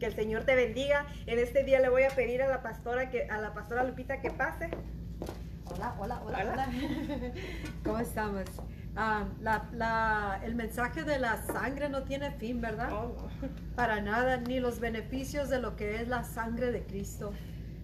Que 0.00 0.06
el 0.06 0.14
Señor 0.14 0.44
te 0.44 0.56
bendiga. 0.56 1.06
En 1.26 1.38
este 1.38 1.62
día 1.62 1.78
le 1.78 1.90
voy 1.90 2.04
a 2.04 2.10
pedir 2.10 2.42
a 2.42 2.48
la 2.48 2.62
pastora 2.62 3.10
que 3.10 3.28
a 3.28 3.38
la 3.38 3.52
pastora 3.52 3.84
Lupita 3.84 4.20
que 4.20 4.30
pase. 4.30 4.70
Hola, 5.66 5.94
hola, 5.98 6.22
hola, 6.24 6.38
hola. 6.40 6.68
¿Cómo 7.84 7.98
estamos? 7.98 8.44
La, 8.94 10.40
el 10.44 10.54
mensaje 10.54 11.04
de 11.04 11.18
la 11.18 11.40
sangre 11.42 11.88
no 11.88 12.02
tiene 12.02 12.32
fin, 12.32 12.60
¿verdad? 12.60 12.92
Oh, 12.92 13.28
Para 13.76 14.00
nada, 14.00 14.36
ni 14.38 14.60
los 14.60 14.80
beneficios 14.80 15.48
de 15.48 15.60
lo 15.60 15.76
que 15.76 16.00
es 16.00 16.08
la 16.08 16.24
sangre 16.24 16.72
de 16.72 16.84
Cristo. 16.84 17.32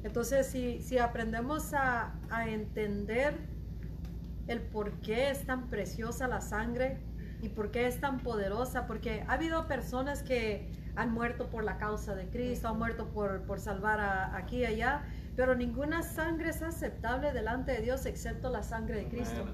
Entonces, 0.03 0.47
si, 0.47 0.83
si 0.83 0.99
aprendemos 0.99 1.75
a, 1.75 2.15
a 2.31 2.49
entender 2.49 3.39
el 4.47 4.61
por 4.61 4.93
qué 5.01 5.31
es 5.31 5.45
tan 5.47 5.69
preciosa 5.69 6.29
la 6.29 6.41
sangre 6.41 6.99
y 7.43 7.49
por 7.49 7.71
qué 7.71 7.87
es 7.87 8.01
tan 8.01 8.19
poderosa, 8.21 8.87
porque 8.87 9.25
ha 9.27 9.33
habido 9.33 9.67
personas 9.67 10.23
que 10.23 10.71
han 10.97 11.13
muerto 11.13 11.51
por 11.51 11.65
la 11.65 11.77
causa 11.77 12.15
de 12.15 12.29
Cristo, 12.29 12.69
han 12.69 12.79
muerto 12.79 13.09
por, 13.09 13.43
por 13.43 13.61
salvar 13.61 14.01
a, 14.01 14.37
aquí 14.37 14.59
y 14.59 14.65
allá, 14.65 15.03
pero 15.37 15.55
ninguna 15.55 16.03
sangre 16.03 16.49
es 16.49 16.63
aceptable 16.63 17.31
delante 17.33 17.73
de 17.73 17.83
Dios 17.83 18.07
excepto 18.07 18.49
la 18.49 18.63
sangre 18.63 18.97
de 18.97 19.09
Cristo. 19.09 19.45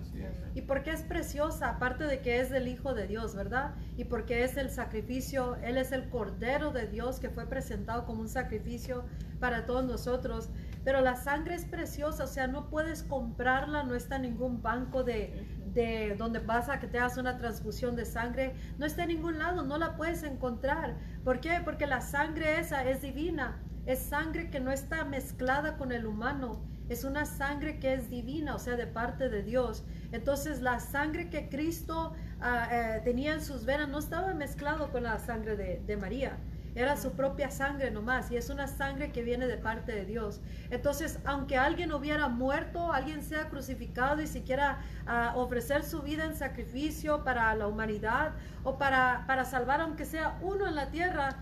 Y 0.54 0.62
porque 0.62 0.92
es 0.92 1.02
preciosa, 1.02 1.70
aparte 1.70 2.04
de 2.04 2.20
que 2.20 2.40
es 2.40 2.50
del 2.50 2.68
Hijo 2.68 2.94
de 2.94 3.08
Dios, 3.08 3.34
¿verdad? 3.34 3.74
Y 3.96 4.04
porque 4.04 4.44
es 4.44 4.56
el 4.56 4.70
sacrificio, 4.70 5.56
Él 5.56 5.76
es 5.76 5.90
el 5.90 6.08
Cordero 6.08 6.70
de 6.70 6.86
Dios 6.86 7.18
que 7.18 7.30
fue 7.30 7.46
presentado 7.46 8.06
como 8.06 8.20
un 8.20 8.28
sacrificio 8.28 9.04
para 9.40 9.66
todos 9.66 9.84
nosotros. 9.84 10.50
Pero 10.84 11.00
la 11.00 11.16
sangre 11.16 11.56
es 11.56 11.64
preciosa, 11.64 12.24
o 12.24 12.28
sea, 12.28 12.46
no 12.46 12.70
puedes 12.70 13.02
comprarla, 13.02 13.82
no 13.82 13.96
está 13.96 14.16
en 14.16 14.22
ningún 14.22 14.62
banco 14.62 15.02
de, 15.02 15.48
de 15.74 16.14
donde 16.16 16.38
vas 16.38 16.68
a 16.68 16.78
que 16.78 16.86
te 16.86 16.98
hagas 16.98 17.16
una 17.16 17.38
transfusión 17.38 17.96
de 17.96 18.04
sangre, 18.04 18.54
no 18.78 18.86
está 18.86 19.02
en 19.02 19.08
ningún 19.08 19.38
lado, 19.38 19.64
no 19.64 19.78
la 19.78 19.96
puedes 19.96 20.22
encontrar. 20.22 20.96
¿Por 21.24 21.40
qué? 21.40 21.60
Porque 21.64 21.88
la 21.88 22.00
sangre 22.00 22.60
esa 22.60 22.88
es 22.88 23.02
divina. 23.02 23.60
Es 23.86 23.98
sangre 23.98 24.50
que 24.50 24.60
no 24.60 24.70
está 24.70 25.04
mezclada 25.04 25.76
con 25.76 25.92
el 25.92 26.06
humano. 26.06 26.60
Es 26.88 27.04
una 27.04 27.24
sangre 27.24 27.78
que 27.78 27.94
es 27.94 28.10
divina, 28.10 28.54
o 28.54 28.58
sea, 28.58 28.76
de 28.76 28.86
parte 28.86 29.28
de 29.28 29.42
Dios. 29.42 29.84
Entonces 30.12 30.60
la 30.60 30.78
sangre 30.78 31.30
que 31.30 31.48
Cristo 31.48 32.12
ah, 32.40 32.68
eh, 32.70 33.00
tenía 33.04 33.32
en 33.34 33.42
sus 33.42 33.64
venas 33.64 33.88
no 33.88 33.98
estaba 33.98 34.34
mezclado 34.34 34.90
con 34.90 35.02
la 35.04 35.18
sangre 35.18 35.56
de, 35.56 35.80
de 35.86 35.96
María. 35.96 36.38
Era 36.74 36.96
su 36.96 37.12
propia 37.12 37.50
sangre 37.50 37.90
nomás 37.90 38.30
y 38.30 38.36
es 38.36 38.48
una 38.48 38.66
sangre 38.66 39.12
que 39.12 39.22
viene 39.22 39.46
de 39.46 39.58
parte 39.58 39.92
de 39.92 40.06
Dios. 40.06 40.40
Entonces, 40.70 41.18
aunque 41.24 41.58
alguien 41.58 41.92
hubiera 41.92 42.28
muerto, 42.28 42.92
alguien 42.92 43.22
sea 43.22 43.48
crucificado 43.50 44.22
y 44.22 44.26
siquiera 44.26 44.42
quiera 44.42 45.32
ofrecer 45.36 45.84
su 45.84 46.00
vida 46.02 46.24
en 46.24 46.34
sacrificio 46.34 47.24
para 47.24 47.54
la 47.54 47.66
humanidad 47.66 48.32
o 48.64 48.78
para, 48.78 49.24
para 49.26 49.44
salvar 49.44 49.80
aunque 49.80 50.04
sea 50.04 50.38
uno 50.40 50.66
en 50.66 50.74
la 50.74 50.90
tierra, 50.90 51.36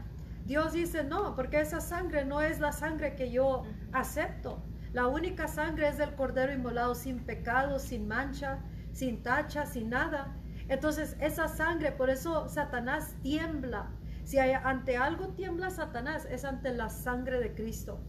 Dios 0.50 0.72
dice 0.72 1.04
no, 1.04 1.36
porque 1.36 1.60
esa 1.60 1.80
sangre 1.80 2.24
no 2.24 2.40
es 2.40 2.58
la 2.58 2.72
sangre 2.72 3.14
que 3.14 3.30
yo 3.30 3.62
acepto. 3.92 4.60
La 4.92 5.06
única 5.06 5.46
sangre 5.46 5.86
es 5.86 5.96
del 5.96 6.16
Cordero 6.16 6.52
inmolado 6.52 6.96
sin 6.96 7.20
pecado, 7.20 7.78
sin 7.78 8.08
mancha, 8.08 8.58
sin 8.90 9.22
tacha, 9.22 9.64
sin 9.64 9.90
nada. 9.90 10.34
Entonces 10.66 11.16
esa 11.20 11.46
sangre, 11.46 11.92
por 11.92 12.10
eso 12.10 12.48
Satanás 12.48 13.14
tiembla 13.22 13.90
si 14.24 14.40
ante 14.40 14.96
algo 14.96 15.28
tiembla 15.28 15.70
Satanás, 15.70 16.26
es 16.28 16.44
ante 16.44 16.72
la 16.74 16.88
sangre 16.88 17.38
de 17.38 17.54
Cristo. 17.54 18.00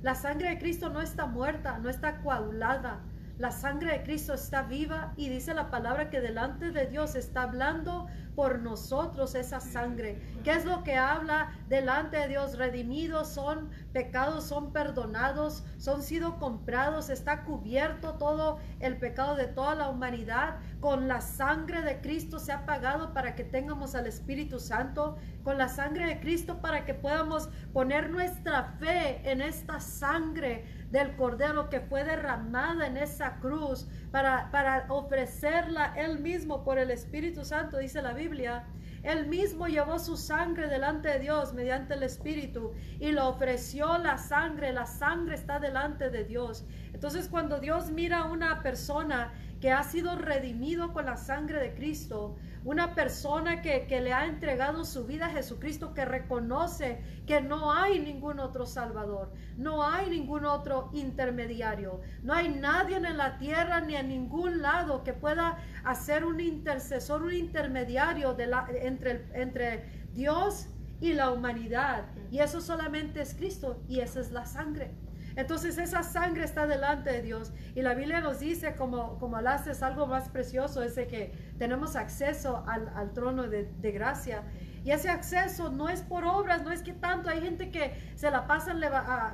La 0.00 0.14
sangre 0.14 0.50
de 0.50 0.58
Cristo 0.58 0.90
no 0.90 1.00
está 1.00 1.26
muerta, 1.26 1.78
no 1.78 1.90
está 1.90 2.20
coagulada. 2.20 3.00
La 3.38 3.52
sangre 3.52 3.92
de 3.92 4.02
Cristo 4.02 4.34
está 4.34 4.62
viva 4.62 5.12
y 5.16 5.28
dice 5.28 5.54
la 5.54 5.70
palabra 5.70 6.10
que 6.10 6.20
delante 6.20 6.72
de 6.72 6.86
Dios 6.86 7.14
está 7.14 7.42
hablando 7.42 8.08
por 8.34 8.58
nosotros 8.58 9.36
esa 9.36 9.60
sangre. 9.60 10.20
¿Qué 10.42 10.50
es 10.50 10.64
lo 10.64 10.82
que 10.82 10.96
habla 10.96 11.52
delante 11.68 12.16
de 12.16 12.28
Dios? 12.28 12.58
Redimidos 12.58 13.28
son, 13.28 13.70
pecados 13.92 14.44
son 14.44 14.72
perdonados, 14.72 15.64
son 15.76 16.02
sido 16.02 16.40
comprados, 16.40 17.10
está 17.10 17.44
cubierto 17.44 18.14
todo 18.14 18.58
el 18.80 18.96
pecado 18.96 19.36
de 19.36 19.46
toda 19.46 19.76
la 19.76 19.88
humanidad. 19.88 20.56
Con 20.80 21.06
la 21.06 21.20
sangre 21.20 21.82
de 21.82 22.00
Cristo 22.00 22.40
se 22.40 22.50
ha 22.50 22.66
pagado 22.66 23.12
para 23.12 23.36
que 23.36 23.44
tengamos 23.44 23.94
al 23.94 24.08
Espíritu 24.08 24.58
Santo, 24.58 25.16
con 25.44 25.58
la 25.58 25.68
sangre 25.68 26.06
de 26.06 26.20
Cristo 26.20 26.60
para 26.60 26.84
que 26.84 26.94
podamos 26.94 27.50
poner 27.72 28.10
nuestra 28.10 28.64
fe 28.80 29.20
en 29.30 29.40
esta 29.40 29.78
sangre 29.78 30.64
del 30.90 31.16
Cordero 31.16 31.68
que 31.68 31.80
fue 31.80 32.04
derramada 32.04 32.86
en 32.86 32.96
esa 32.96 33.36
cruz 33.40 33.86
para, 34.10 34.50
para 34.50 34.86
ofrecerla 34.88 35.94
Él 35.96 36.18
mismo 36.18 36.64
por 36.64 36.78
el 36.78 36.90
Espíritu 36.90 37.44
Santo, 37.44 37.78
dice 37.78 38.02
la 38.02 38.12
Biblia. 38.12 38.64
Él 39.02 39.26
mismo 39.26 39.68
llevó 39.68 39.98
su 39.98 40.16
sangre 40.16 40.66
delante 40.66 41.08
de 41.08 41.18
Dios 41.20 41.52
mediante 41.52 41.94
el 41.94 42.02
Espíritu 42.02 42.72
y 42.98 43.12
lo 43.12 43.28
ofreció 43.28 43.96
la 43.98 44.18
sangre. 44.18 44.72
La 44.72 44.86
sangre 44.86 45.36
está 45.36 45.60
delante 45.60 46.10
de 46.10 46.24
Dios. 46.24 46.64
Entonces 46.92 47.28
cuando 47.28 47.60
Dios 47.60 47.90
mira 47.90 48.18
a 48.20 48.32
una 48.32 48.62
persona 48.62 49.32
que 49.60 49.72
ha 49.72 49.82
sido 49.82 50.16
redimido 50.16 50.92
con 50.92 51.06
la 51.06 51.16
sangre 51.16 51.60
de 51.60 51.74
Cristo, 51.74 52.36
una 52.64 52.94
persona 52.94 53.60
que, 53.62 53.86
le 54.00 54.12
ha 54.12 54.26
entregado 54.26 54.84
su 54.84 55.04
vida 55.04 55.26
a 55.26 55.30
Jesucristo, 55.30 55.94
que 55.94 56.04
reconoce 56.04 57.00
que 57.26 57.40
no 57.40 57.72
hay 57.72 57.98
ningún 57.98 58.38
otro 58.38 58.66
Salvador, 58.66 59.32
no 59.56 59.84
hay 59.84 60.10
ningún 60.10 60.44
otro 60.44 60.90
intermediario, 60.92 62.00
no 62.22 62.34
hay 62.34 62.48
nadie 62.50 62.96
en 62.96 63.16
la 63.16 63.38
tierra 63.38 63.80
ni 63.80 63.96
en 63.96 64.08
ningún 64.08 64.62
lado 64.62 65.02
que 65.02 65.12
pueda 65.12 65.58
hacer 65.84 66.24
un 66.24 66.40
intercesor, 66.40 67.22
un 67.22 67.32
intermediario 67.32 68.34
de 68.34 68.46
la, 68.46 68.68
entre, 68.70 69.26
entre 69.32 69.84
Dios 70.12 70.68
y 71.00 71.14
la 71.14 71.30
humanidad. 71.30 72.06
Y 72.30 72.40
eso 72.40 72.60
solamente 72.60 73.20
es 73.22 73.34
Cristo 73.34 73.82
y 73.88 74.00
esa 74.00 74.20
es 74.20 74.30
la 74.30 74.44
sangre. 74.44 74.94
Entonces 75.38 75.78
esa 75.78 76.02
sangre 76.02 76.42
está 76.42 76.66
delante 76.66 77.12
de 77.12 77.22
Dios. 77.22 77.52
Y 77.76 77.82
la 77.82 77.94
Biblia 77.94 78.20
nos 78.20 78.40
dice, 78.40 78.74
como, 78.74 79.20
como 79.20 79.38
es 79.38 79.82
algo 79.84 80.08
más 80.08 80.28
precioso, 80.30 80.82
es 80.82 80.96
que 80.96 81.32
tenemos 81.58 81.94
acceso 81.94 82.64
al, 82.66 83.12
trono 83.12 83.44
de, 83.44 83.70
de 83.80 83.92
gracia. 83.92 84.42
Y 84.84 84.90
ese 84.90 85.10
acceso 85.10 85.70
no 85.70 85.88
es 85.88 86.02
por 86.02 86.24
obras, 86.24 86.64
no 86.64 86.72
es 86.72 86.82
que 86.82 86.92
tanto. 86.92 87.30
Hay 87.30 87.40
gente 87.40 87.70
que 87.70 87.94
se 88.16 88.32
la 88.32 88.48
pasan 88.48 88.80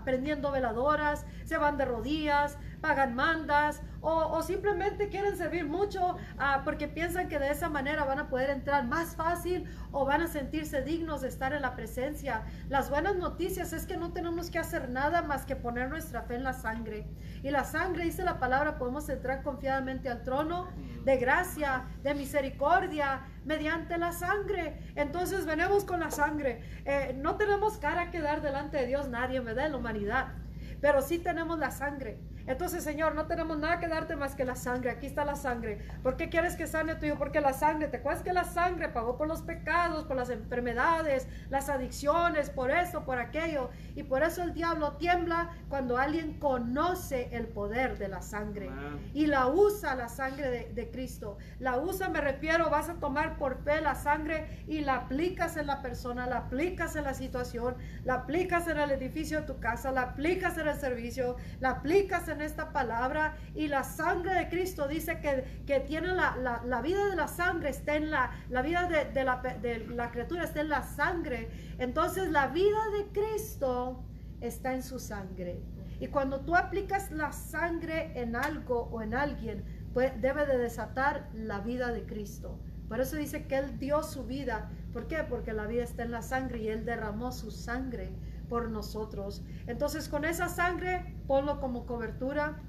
prendiendo 0.04 0.50
veladoras, 0.50 1.24
se 1.46 1.56
van 1.56 1.78
de 1.78 1.86
rodillas, 1.86 2.58
pagan 2.84 3.14
mandas 3.14 3.80
o, 4.02 4.42
simplemente 4.42 5.08
quieren 5.08 5.38
servir 5.38 5.64
mucho 5.64 6.18
ah, 6.36 6.60
porque 6.66 6.86
piensan 6.86 7.30
que 7.30 7.38
de 7.38 7.50
esa 7.50 7.70
manera 7.70 8.04
van 8.04 8.18
a 8.18 8.28
poder 8.28 8.50
entrar 8.50 8.84
más 8.84 9.16
fácil 9.16 9.64
o 9.90 10.04
van 10.04 10.20
a 10.20 10.26
sentirse 10.26 10.82
dignos 10.82 11.22
de 11.22 11.28
estar 11.28 11.54
en 11.54 11.62
la 11.62 11.74
presencia. 11.74 12.42
Las 12.68 12.90
buenas 12.90 13.16
noticias 13.16 13.72
es 13.72 13.86
que 13.86 13.96
no 13.96 14.12
tenemos 14.12 14.50
que 14.50 14.58
hacer 14.58 14.90
nada 14.90 15.22
más 15.22 15.46
que 15.46 15.56
poner 15.56 15.88
nuestra 15.88 16.24
fe 16.24 16.34
en 16.34 16.44
la 16.44 16.52
sangre. 16.52 17.06
Y 17.42 17.50
la 17.50 17.64
sangre, 17.64 18.04
dice 18.04 18.22
la 18.22 18.38
palabra, 18.38 18.76
podemos 18.76 19.08
entrar 19.08 19.42
confiadamente 19.42 20.10
al 20.10 20.22
trono 20.22 20.68
de 21.06 21.16
gracia, 21.16 21.86
de 22.02 22.14
misericordia, 22.14 23.22
mediante 23.46 23.96
la 23.96 24.12
sangre. 24.12 24.92
Entonces 24.94 25.46
venimos 25.46 25.86
con 25.86 26.00
la 26.00 26.10
sangre. 26.10 26.62
Eh, 26.84 27.16
no 27.16 27.36
tenemos 27.36 27.78
cara 27.78 28.10
que 28.10 28.20
dar 28.20 28.42
delante 28.42 28.76
de 28.76 28.86
Dios 28.86 29.08
nadie, 29.08 29.40
me 29.40 29.54
da 29.54 29.66
La 29.68 29.78
humanidad. 29.78 30.34
Pero 30.82 31.00
sí 31.00 31.18
tenemos 31.18 31.58
la 31.58 31.70
sangre. 31.70 32.18
Entonces, 32.46 32.84
Señor, 32.84 33.14
no 33.14 33.26
tenemos 33.26 33.58
nada 33.58 33.78
que 33.78 33.88
darte 33.88 34.16
más 34.16 34.34
que 34.34 34.44
la 34.44 34.54
sangre. 34.54 34.90
Aquí 34.90 35.06
está 35.06 35.24
la 35.24 35.36
sangre. 35.36 35.78
¿Por 36.02 36.16
qué 36.16 36.28
quieres 36.28 36.56
que 36.56 36.66
sane 36.66 36.94
tu 36.94 37.06
hijo? 37.06 37.16
Porque 37.16 37.40
la 37.40 37.52
sangre, 37.52 37.88
¿te 37.88 37.98
acuerdas 37.98 38.22
que 38.22 38.32
la 38.32 38.44
sangre 38.44 38.88
pagó 38.88 39.16
por 39.16 39.28
los 39.28 39.42
pecados, 39.42 40.04
por 40.04 40.16
las 40.16 40.30
enfermedades, 40.30 41.26
las 41.48 41.68
adicciones, 41.68 42.50
por 42.50 42.70
eso, 42.70 43.04
por 43.04 43.18
aquello? 43.18 43.70
Y 43.94 44.02
por 44.02 44.22
eso 44.22 44.42
el 44.42 44.52
diablo 44.52 44.92
tiembla 44.92 45.50
cuando 45.68 45.96
alguien 45.96 46.38
conoce 46.38 47.28
el 47.32 47.46
poder 47.46 47.98
de 47.98 48.08
la 48.08 48.20
sangre 48.20 48.70
y 49.14 49.26
la 49.26 49.46
usa 49.46 49.94
la 49.94 50.08
sangre 50.08 50.50
de, 50.50 50.72
de 50.74 50.90
Cristo. 50.90 51.38
La 51.58 51.78
usa, 51.78 52.08
me 52.08 52.20
refiero, 52.20 52.68
vas 52.68 52.88
a 52.88 52.94
tomar 52.94 53.38
por 53.38 53.62
fe 53.64 53.80
la 53.80 53.94
sangre 53.94 54.64
y 54.66 54.80
la 54.80 54.96
aplicas 54.96 55.56
en 55.56 55.66
la 55.66 55.80
persona, 55.80 56.26
la 56.26 56.38
aplicas 56.38 56.96
en 56.96 57.04
la 57.04 57.14
situación, 57.14 57.76
la 58.04 58.14
aplicas 58.14 58.68
en 58.68 58.78
el 58.78 58.90
edificio 58.90 59.40
de 59.40 59.46
tu 59.46 59.58
casa, 59.60 59.92
la 59.92 60.02
aplicas 60.02 60.58
en 60.58 60.68
el 60.68 60.76
servicio, 60.76 61.36
la 61.60 61.70
aplicas 61.70 62.28
en 62.28 62.33
en 62.34 62.42
esta 62.42 62.72
palabra 62.72 63.36
y 63.54 63.68
la 63.68 63.82
sangre 63.82 64.34
de 64.34 64.48
Cristo 64.48 64.86
dice 64.86 65.20
que, 65.20 65.62
que 65.66 65.80
tiene 65.80 66.08
la, 66.08 66.60
la, 66.64 66.82
vida 66.82 67.08
de 67.08 67.16
la 67.16 67.28
sangre, 67.28 67.70
está 67.70 67.96
en 67.96 68.10
la, 68.10 68.30
la 68.50 68.62
vida 68.62 68.88
de, 68.88 69.24
la, 69.24 69.36
de 69.60 69.86
la 69.88 70.10
criatura, 70.10 70.44
está 70.44 70.60
en 70.60 70.68
la 70.68 70.82
sangre. 70.82 71.48
Entonces 71.78 72.30
la 72.30 72.48
vida 72.48 72.78
de 72.96 73.06
Cristo 73.12 74.04
está 74.40 74.74
en 74.74 74.82
su 74.82 74.98
sangre. 74.98 75.62
Y 76.00 76.08
cuando 76.08 76.40
tú 76.40 76.54
aplicas 76.54 77.10
la 77.10 77.32
sangre 77.32 78.12
en 78.20 78.36
algo 78.36 78.88
o 78.92 79.00
en 79.00 79.14
alguien, 79.14 79.64
pues 79.92 80.20
debe 80.20 80.44
de 80.44 80.58
desatar 80.58 81.28
la 81.32 81.60
vida 81.60 81.92
de 81.92 82.04
Cristo. 82.04 82.58
Por 82.88 83.00
eso 83.00 83.16
dice 83.16 83.46
que 83.46 83.56
Él 83.56 83.78
dio 83.78 84.02
su 84.02 84.24
vida. 84.24 84.70
¿Por 84.92 85.06
qué? 85.06 85.24
Porque 85.28 85.52
la 85.52 85.66
vida 85.66 85.84
está 85.84 86.02
en 86.02 86.10
la 86.10 86.22
sangre 86.22 86.58
y 86.58 86.68
Él 86.68 86.84
derramó 86.84 87.32
su 87.32 87.50
sangre 87.50 88.12
por 88.54 88.70
nosotros. 88.70 89.42
Entonces 89.66 90.08
con 90.08 90.24
esa 90.24 90.48
sangre, 90.48 91.16
ponlo 91.26 91.58
como 91.58 91.86
cobertura. 91.86 92.62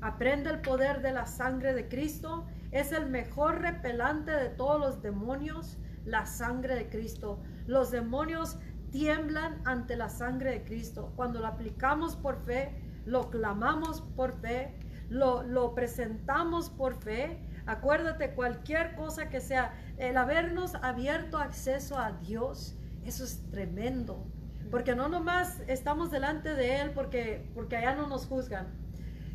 Aprende 0.00 0.50
el 0.50 0.60
poder 0.60 1.02
de 1.02 1.10
la 1.10 1.26
sangre 1.26 1.74
de 1.74 1.88
Cristo. 1.88 2.46
Es 2.70 2.92
el 2.92 3.06
mejor 3.10 3.60
repelante 3.60 4.30
de 4.30 4.50
todos 4.50 4.78
los 4.78 5.02
demonios, 5.02 5.78
la 6.04 6.26
sangre 6.26 6.76
de 6.76 6.88
Cristo. 6.88 7.42
Los 7.66 7.90
demonios 7.90 8.56
tiemblan 8.92 9.60
ante 9.64 9.96
la 9.96 10.08
sangre 10.08 10.52
de 10.52 10.62
Cristo. 10.62 11.12
Cuando 11.16 11.40
lo 11.40 11.48
aplicamos 11.48 12.14
por 12.14 12.44
fe, 12.44 12.80
lo 13.04 13.30
clamamos 13.30 14.00
por 14.00 14.40
fe, 14.40 14.78
lo, 15.08 15.42
lo 15.42 15.74
presentamos 15.74 16.70
por 16.70 16.94
fe. 16.94 17.40
Acuérdate, 17.66 18.32
cualquier 18.36 18.94
cosa 18.94 19.28
que 19.28 19.40
sea, 19.40 19.74
el 19.98 20.16
habernos 20.18 20.76
abierto 20.76 21.38
acceso 21.38 21.98
a 21.98 22.12
Dios, 22.12 22.76
eso 23.04 23.24
es 23.24 23.42
tremendo. 23.50 24.24
Porque 24.70 24.94
no 24.94 25.08
nomás 25.08 25.60
estamos 25.68 26.10
delante 26.10 26.54
de 26.54 26.80
Él 26.80 26.90
porque, 26.90 27.50
porque 27.54 27.76
allá 27.76 27.94
no 27.94 28.08
nos 28.08 28.26
juzgan, 28.26 28.66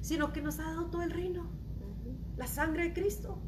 sino 0.01 0.33
que 0.33 0.41
nos 0.41 0.59
ha 0.59 0.63
dado 0.63 0.85
todo 0.87 1.01
el 1.01 1.11
reino, 1.11 1.49
la 2.37 2.47
sangre 2.47 2.83
de 2.83 2.93
Cristo, 2.93 3.41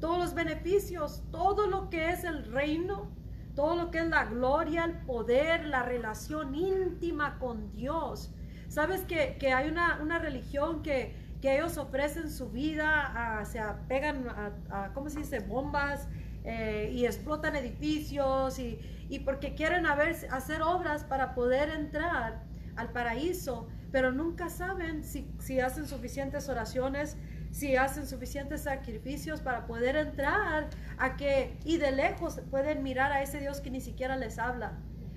todos 0.00 0.18
los 0.18 0.34
beneficios, 0.34 1.22
todo 1.30 1.66
lo 1.66 1.90
que 1.90 2.10
es 2.10 2.24
el 2.24 2.44
reino, 2.52 3.10
todo 3.54 3.74
lo 3.76 3.90
que 3.90 3.98
es 3.98 4.08
la 4.08 4.26
gloria, 4.26 4.84
el 4.84 4.98
poder, 5.06 5.66
la 5.66 5.82
relación 5.82 6.54
íntima 6.54 7.38
con 7.38 7.72
Dios. 7.72 8.30
¿Sabes 8.68 9.02
que, 9.02 9.38
hay 9.52 9.68
una, 9.68 10.00
una 10.02 10.18
religión 10.18 10.82
que, 10.82 11.16
que, 11.40 11.56
ellos 11.56 11.78
ofrecen 11.78 12.30
su 12.30 12.50
vida, 12.50 13.42
se 13.46 13.60
pegan 13.88 14.26
a, 14.70 14.90
¿cómo 14.92 15.08
se 15.08 15.20
dice?, 15.20 15.40
bombas 15.40 16.08
eh, 16.44 16.90
y 16.92 17.06
explotan 17.06 17.56
edificios 17.56 18.58
y, 18.58 18.78
y 19.08 19.20
porque 19.20 19.54
quieren 19.54 19.86
hacer 19.86 20.62
obras 20.62 21.04
para 21.04 21.34
poder 21.34 21.70
entrar 21.70 22.42
al 22.76 22.90
paraíso, 22.92 23.68
pero 23.92 24.12
nunca 24.12 24.48
saben 24.50 25.02
si, 25.02 25.30
si 25.38 25.60
hacen 25.60 25.86
suficientes 25.86 26.48
oraciones, 26.48 27.16
si 27.50 27.76
hacen 27.76 28.06
suficientes 28.06 28.62
sacrificios 28.62 29.40
para 29.40 29.66
poder 29.66 29.96
entrar 29.96 30.68
a 30.98 31.16
que, 31.16 31.56
y 31.64 31.78
de 31.78 31.92
lejos 31.92 32.40
pueden 32.50 32.82
mirar 32.82 33.12
a 33.12 33.22
ese 33.22 33.40
Dios 33.40 33.60
que 33.60 33.70
ni 33.70 33.80
siquiera 33.80 34.16
les 34.16 34.38
habla. 34.38 34.72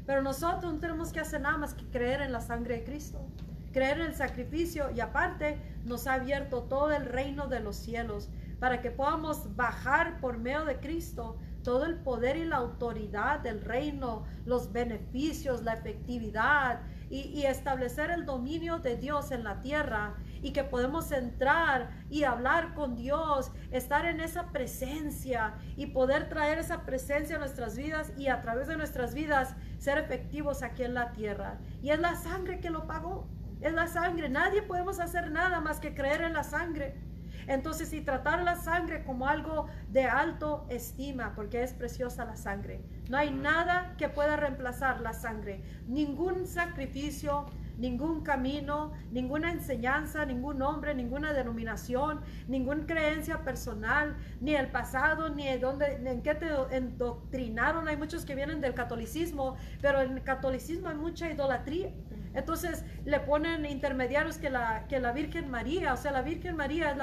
Pero 0.06 0.22
nosotros 0.22 0.74
no 0.74 0.80
tenemos 0.80 1.12
que 1.12 1.20
hacer 1.20 1.42
nada 1.42 1.58
más 1.58 1.74
que 1.74 1.86
creer 1.86 2.22
en 2.22 2.32
la 2.32 2.42
sangre 2.42 2.78
de 2.78 2.84
Cristo, 2.84 3.28
creer 3.74 4.00
en 4.00 4.08
el 4.08 4.16
sacrificio 4.16 4.90
y 4.92 5.02
aparte 5.02 5.58
nos 5.84 6.08
ha 6.08 6.14
abierto 6.14 6.64
todo 6.64 6.92
el 6.92 7.06
reino 7.06 7.48
de 7.48 7.60
los 7.60 7.76
cielos 7.76 8.30
para 8.60 8.82
que 8.82 8.92
podamos 8.92 9.56
bajar 9.56 10.20
por 10.20 10.38
medio 10.38 10.66
de 10.66 10.80
Cristo 10.80 11.38
todo 11.64 11.86
el 11.86 11.96
poder 11.96 12.38
y 12.38 12.46
la 12.46 12.58
autoridad 12.58 13.40
del 13.40 13.62
reino, 13.62 14.26
los 14.46 14.72
beneficios, 14.72 15.64
la 15.64 15.74
efectividad 15.74 16.82
y, 17.10 17.44
establecer 17.46 18.12
el 18.12 18.26
dominio 18.26 18.80
de 18.80 18.96
Dios 18.96 19.32
en 19.32 19.44
la 19.44 19.62
tierra 19.62 20.16
y 20.42 20.54
que 20.54 20.64
podemos 20.64 21.12
entrar 21.12 21.90
y 22.10 22.24
hablar 22.24 22.76
con 22.76 22.96
Dios, 22.96 23.52
estar 23.72 24.06
en 24.06 24.20
esa 24.20 24.52
presencia 24.52 25.56
y 25.76 25.88
poder 25.88 26.30
traer 26.30 26.60
esa 26.60 26.86
presencia 26.86 27.38
a 27.38 27.40
nuestras 27.40 27.76
vidas 27.76 28.14
y 28.18 28.28
a 28.28 28.42
través 28.42 28.68
de 28.68 28.78
nuestras 28.78 29.14
vidas 29.14 29.56
ser 29.80 29.98
efectivos 29.98 30.62
aquí 30.62 30.84
en 30.84 30.94
la 30.94 31.12
tierra. 31.12 31.60
Y 31.82 31.90
es 31.90 32.00
la 32.00 32.16
sangre 32.16 32.60
que 32.60 32.70
lo 32.70 32.86
pagó, 32.86 33.28
es 33.62 33.74
la 33.74 33.88
sangre. 33.88 34.30
Nadie 34.30 34.62
podemos 34.62 35.00
hacer 35.00 35.32
nada 35.32 35.60
más 35.60 35.80
que 35.80 35.94
creer 35.94 36.22
en 36.22 36.34
la 36.34 36.44
sangre. 36.44 36.96
Entonces, 37.50 37.92
y 37.94 38.02
tratar 38.02 38.44
la 38.44 38.56
sangre 38.56 39.04
como 39.04 39.28
algo 39.28 39.66
de 39.90 40.04
alto 40.04 40.68
estima, 40.70 41.34
porque 41.36 41.64
es 41.64 41.74
preciosa 41.74 42.24
la 42.24 42.36
sangre. 42.36 42.80
No 43.10 43.18
hay 43.18 43.32
nada 43.32 43.96
que 43.98 44.08
pueda 44.08 44.36
reemplazar 44.36 45.02
la 45.02 45.14
sangre. 45.14 45.64
Ningún 45.88 46.46
sacrificio, 46.46 47.48
ningún 47.80 48.22
camino, 48.22 48.92
ninguna 49.12 49.52
enseñanza, 49.52 50.26
ningún 50.26 50.62
hombre, 50.62 50.94
ninguna 50.94 51.34
denominación, 51.34 52.22
ninguna 52.48 52.86
creencia 52.86 53.44
personal, 53.44 54.16
ni 54.42 54.54
el 54.54 54.68
pasado, 54.68 55.30
ni 55.30 55.52
dónde, 55.58 55.94
en 56.06 56.22
qué 56.22 56.36
te 56.36 56.50
endoctrinaron. 56.70 57.88
Hay 57.88 57.98
muchos 57.98 58.26
que 58.26 58.36
vienen 58.36 58.62
del 58.62 58.76
catolicismo, 58.76 59.56
pero 59.82 60.02
en 60.02 60.18
el 60.18 60.24
catolicismo 60.24 60.90
hay 60.90 60.98
mucha 60.98 61.32
idolatría. 61.32 61.90
Entonces 62.34 62.86
le 63.06 63.20
ponen 63.20 63.66
intermediarios 63.66 64.38
que 64.38 64.50
la, 64.50 64.86
que 64.88 65.00
la 65.00 65.12
Virgen 65.12 65.50
María, 65.50 65.94
o 65.94 65.98
sea, 65.98 66.12
la 66.12 66.22
Virgen 66.22 66.56
María 66.56 66.92
es 66.92 66.98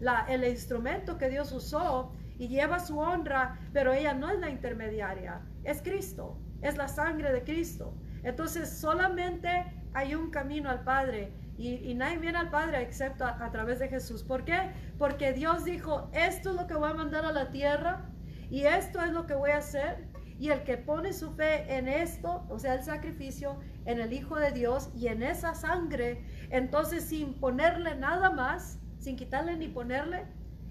la, 0.00 0.26
el 0.28 0.44
instrumento 0.44 1.18
que 1.18 1.28
Dios 1.28 1.52
usó 1.52 2.12
y 2.38 2.48
lleva 2.48 2.80
su 2.80 2.98
honra, 2.98 3.58
pero 3.72 3.92
ella 3.92 4.14
no 4.14 4.30
es 4.30 4.40
la 4.40 4.50
intermediaria, 4.50 5.40
es 5.64 5.82
Cristo, 5.82 6.38
es 6.60 6.76
la 6.76 6.88
sangre 6.88 7.32
de 7.32 7.44
Cristo. 7.44 7.94
Entonces 8.24 8.68
solamente 8.68 9.48
hay 9.94 10.14
un 10.14 10.30
camino 10.30 10.70
al 10.70 10.82
Padre 10.82 11.32
y, 11.56 11.94
nadie 11.94 12.18
viene 12.18 12.38
al 12.38 12.50
Padre 12.50 12.82
excepto 12.82 13.24
a, 13.24 13.44
a, 13.44 13.50
través 13.52 13.78
de 13.78 13.88
Jesús. 13.88 14.24
¿Por 14.24 14.44
qué? 14.44 14.72
Porque 14.98 15.32
Dios 15.32 15.64
dijo, 15.64 16.10
esto 16.12 16.50
es 16.50 16.56
lo 16.56 16.66
que 16.66 16.74
voy 16.74 16.90
a 16.90 16.94
mandar 16.94 17.24
a 17.24 17.32
la 17.32 17.50
tierra 17.50 18.08
y 18.50 18.64
esto 18.64 19.00
es 19.00 19.12
lo 19.12 19.26
que 19.26 19.34
voy 19.34 19.50
a 19.50 19.58
hacer. 19.58 20.11
Y 20.42 20.50
el 20.50 20.64
que 20.64 20.76
pone 20.76 21.12
su 21.12 21.30
fe 21.34 21.72
en 21.72 21.86
esto, 21.86 22.44
o 22.48 22.58
sea, 22.58 22.74
el 22.74 22.82
sacrificio, 22.82 23.60
en 23.84 24.00
el 24.00 24.12
Hijo 24.12 24.34
de 24.34 24.50
Dios 24.50 24.90
y 24.92 25.06
en 25.06 25.22
esa 25.22 25.54
sangre, 25.54 26.24
entonces 26.50 27.04
sin 27.04 27.34
ponerle 27.34 27.94
nada 27.94 28.28
más, 28.30 28.80
sin 28.98 29.14
quitarle 29.14 29.56
ni 29.56 29.68
ponerle, 29.68 30.26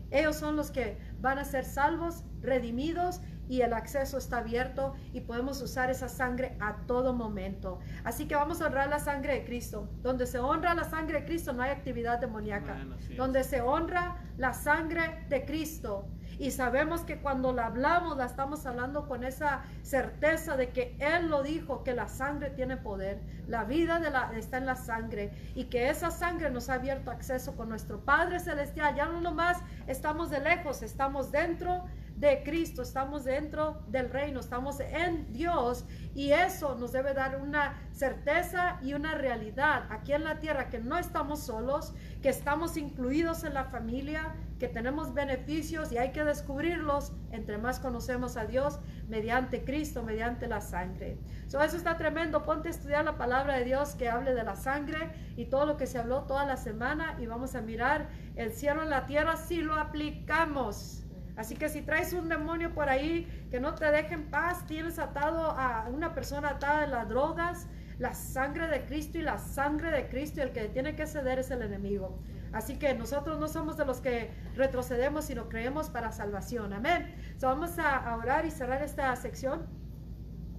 ellos 0.10 0.36
son 0.36 0.58
los 0.58 0.72
que 0.72 0.98
van 1.22 1.38
a 1.38 1.46
ser 1.46 1.64
salvos, 1.64 2.26
redimidos 2.42 3.22
y 3.52 3.64
el 3.64 3.74
acceso 3.74 4.18
está 4.18 4.38
abierto 4.38 4.94
y 5.12 5.20
podemos 5.20 5.62
usar 5.62 5.90
esa 5.90 6.08
sangre 6.08 6.56
a 6.62 6.78
todo 6.88 7.12
momento. 7.12 7.80
Así 8.06 8.26
que 8.26 8.34
vamos 8.34 8.62
a 8.62 8.68
honrar 8.68 8.88
la 8.88 9.00
sangre 9.00 9.34
de 9.34 9.44
Cristo. 9.44 9.90
Donde 10.02 10.26
se 10.26 10.40
honra 10.40 10.74
la 10.74 10.86
sangre 10.86 11.20
de 11.20 11.26
Cristo 11.26 11.52
no 11.52 11.62
hay 11.62 11.72
actividad 11.72 12.20
demoníaca. 12.20 12.78
Donde 13.18 13.44
se 13.44 13.60
honra 13.60 14.16
la 14.38 14.54
sangre 14.54 15.26
de 15.28 15.44
Cristo 15.44 16.08
y 16.42 16.50
sabemos 16.50 17.02
que 17.02 17.20
cuando 17.20 17.54
la 17.54 17.68
hablamos, 17.68 18.18
la 18.18 18.26
estamos 18.26 18.66
hablando 18.66 19.08
con 19.08 19.24
esa 19.24 19.62
certeza 19.84 20.58
de 20.58 20.70
que 20.70 20.96
Él 21.00 21.30
lo 21.30 21.44
dijo, 21.44 21.84
que 21.84 21.94
la 21.94 22.08
sangre 22.08 22.50
tiene 22.50 22.78
poder. 22.78 23.20
La 23.48 23.64
vida 23.64 24.00
de 24.00 24.10
la, 24.10 24.32
está 24.36 24.58
en 24.58 24.66
la 24.66 24.76
sangre 24.76 25.32
y 25.54 25.66
que 25.66 25.90
esa 25.90 26.10
sangre 26.10 26.50
nos 26.50 26.70
ha 26.70 26.76
abierto 26.76 27.12
acceso 27.12 27.56
con 27.56 27.70
nuestro 27.70 28.00
Padre 28.04 28.40
Celestial. 28.40 28.96
Ya 28.96 29.06
no 29.06 29.22
nomás 29.22 29.60
estamos 29.86 30.32
de 30.32 30.40
lejos, 30.40 30.82
estamos 30.82 31.32
dentro 31.32 31.84
de 32.22 32.44
Cristo, 32.44 32.84
estamos 32.84 33.24
dentro 33.24 33.82
del 33.88 34.12
reino, 34.12 34.40
estamos 34.40 34.80
en 34.80 35.34
Dios 35.34 35.86
y 36.14 36.34
eso 36.34 36.76
nos 36.76 36.92
debe 36.92 37.16
dar 37.16 37.42
una 37.42 37.82
certeza 37.92 38.78
y 38.84 38.94
una 38.94 39.16
realidad 39.16 39.88
aquí 39.90 40.14
en 40.14 40.24
la 40.24 40.40
tierra 40.40 40.70
que 40.70 40.78
no 40.78 41.00
estamos 41.00 41.40
solos, 41.40 41.96
que 42.22 42.30
estamos 42.30 42.78
incluidos 42.78 43.44
en 43.44 43.56
la 43.56 43.64
familia, 43.64 44.36
que 44.60 44.68
tenemos 44.68 45.16
beneficios 45.16 45.92
y 45.92 45.98
hay 45.98 46.12
que 46.12 46.24
descubrirlos 46.24 47.12
entre 47.32 47.58
más 47.58 47.80
conocemos 47.80 48.38
a 48.38 48.46
Dios 48.46 48.78
mediante 49.10 49.64
Cristo, 49.64 50.04
mediante 50.04 50.48
la 50.48 50.62
sangre. 50.62 51.18
eso 51.48 51.58
está 51.60 51.98
tremendo. 51.98 52.44
Ponte 52.44 52.68
a 52.68 52.72
estudiar 52.72 53.04
la 53.04 53.18
palabra 53.18 53.58
de 53.58 53.66
Dios 53.66 53.96
que 53.96 54.10
hable 54.10 54.36
de 54.36 54.44
la 54.44 54.56
sangre 54.56 55.10
y 55.38 55.46
todo 55.46 55.66
lo 55.66 55.76
que 55.76 55.88
se 55.88 55.98
habló 55.98 56.26
toda 56.26 56.46
la 56.46 56.58
semana 56.58 57.18
y 57.20 57.26
vamos 57.26 57.56
a 57.56 57.62
mirar 57.62 58.10
el 58.36 58.52
cielo 58.52 58.84
en 58.84 58.92
la 58.92 59.08
tierra 59.08 59.38
si 59.38 59.62
lo 59.62 59.74
aplicamos. 59.74 61.01
Así 61.36 61.56
que 61.56 61.70
si 61.70 61.82
traes 61.82 62.14
un 62.14 62.30
demonio 62.30 62.74
por 62.74 62.90
ahí 62.90 63.48
que 63.50 63.60
no 63.60 63.76
te 63.76 63.90
deje 63.92 64.14
en 64.14 64.30
paz, 64.30 64.66
tienes 64.68 65.00
atado 65.00 65.52
a 65.52 65.88
una 65.90 66.14
persona 66.14 66.50
atada 66.50 66.84
en 66.84 66.92
las 66.92 67.08
drogas, 67.10 67.68
la 68.00 68.14
sangre 68.14 68.68
de 68.68 68.86
Cristo 68.86 69.18
y 69.18 69.22
la 69.22 69.38
sangre 69.38 69.92
de 69.92 70.08
Cristo 70.10 70.40
y 70.40 70.44
el 70.44 70.52
que 70.52 70.68
tiene 70.68 70.96
que 70.96 71.06
ceder 71.06 71.40
es 71.40 71.52
el 71.52 71.62
enemigo. 71.62 72.20
Así 72.52 72.78
que 72.78 72.94
nosotros 72.94 73.40
no 73.40 73.48
somos 73.48 73.78
de 73.78 73.86
los 73.86 74.02
que 74.02 74.32
retrocedemos, 74.56 75.26
sino 75.26 75.48
creemos 75.48 75.90
para 75.90 76.12
salvación. 76.12 76.74
Amén. 76.74 77.16
Vamos 77.40 77.80
a 77.80 78.16
orar 78.18 78.46
y 78.46 78.52
cerrar 78.52 78.82
esta 78.82 79.16
sección. 79.16 79.68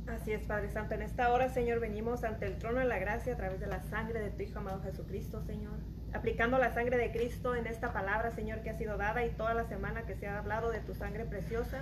Así 0.07 0.33
es, 0.33 0.47
Padre 0.47 0.71
Santo. 0.71 0.95
En 0.95 1.03
esta 1.03 1.33
hora, 1.33 1.49
Señor, 1.49 1.81
venimos 1.81 2.25
ante 2.25 2.47
el 2.47 2.59
trono 2.59 2.81
de 2.81 2.87
la 2.87 2.99
gracia 2.99 3.35
a 3.35 3.37
través 3.37 3.61
de 3.61 3.67
la 3.67 3.83
sangre 3.83 4.21
de 4.21 4.31
tu 4.31 4.43
Hijo 4.43 4.59
amado 4.59 4.83
Jesucristo, 4.83 5.43
Señor. 5.43 5.79
Aplicando 6.15 6.59
la 6.59 6.75
sangre 6.75 6.99
de 6.99 7.11
Cristo 7.11 7.55
en 7.55 7.67
esta 7.67 7.93
palabra, 7.93 8.31
Señor, 8.33 8.61
que 8.61 8.69
ha 8.69 8.77
sido 8.77 8.99
dada 8.99 9.25
y 9.25 9.31
toda 9.31 9.55
la 9.55 9.65
semana 9.65 10.03
que 10.03 10.15
se 10.15 10.27
ha 10.27 10.39
hablado 10.39 10.71
de 10.71 10.81
tu 10.81 10.95
sangre 10.95 11.25
preciosa. 11.25 11.79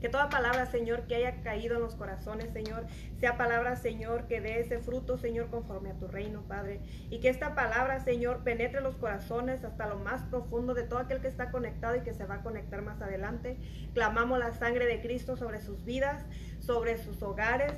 Que 0.00 0.10
toda 0.10 0.28
palabra, 0.28 0.66
Señor, 0.66 1.06
que 1.06 1.14
haya 1.14 1.40
caído 1.42 1.76
en 1.76 1.82
los 1.82 1.94
corazones, 1.94 2.52
Señor, 2.52 2.84
sea 3.18 3.38
palabra, 3.38 3.76
Señor, 3.76 4.26
que 4.26 4.42
dé 4.42 4.60
ese 4.60 4.78
fruto, 4.80 5.16
Señor, 5.16 5.48
conforme 5.48 5.90
a 5.90 5.94
tu 5.94 6.06
reino, 6.06 6.42
Padre. 6.42 6.80
Y 7.08 7.20
que 7.20 7.30
esta 7.30 7.54
palabra, 7.54 8.00
Señor, 8.00 8.44
penetre 8.44 8.82
los 8.82 8.96
corazones 8.96 9.64
hasta 9.64 9.86
lo 9.86 9.98
más 9.98 10.22
profundo 10.24 10.74
de 10.74 10.82
todo 10.82 10.98
aquel 10.98 11.22
que 11.22 11.28
está 11.28 11.50
conectado 11.50 11.96
y 11.96 12.00
que 12.00 12.12
se 12.12 12.26
va 12.26 12.36
a 12.36 12.42
conectar 12.42 12.82
más 12.82 13.00
adelante. 13.00 13.56
Clamamos 13.94 14.38
la 14.38 14.52
sangre 14.52 14.84
de 14.84 15.00
Cristo 15.00 15.38
sobre 15.38 15.62
sus 15.62 15.82
vidas, 15.86 16.22
sobre 16.60 16.98
sus 16.98 17.22
hogares 17.22 17.72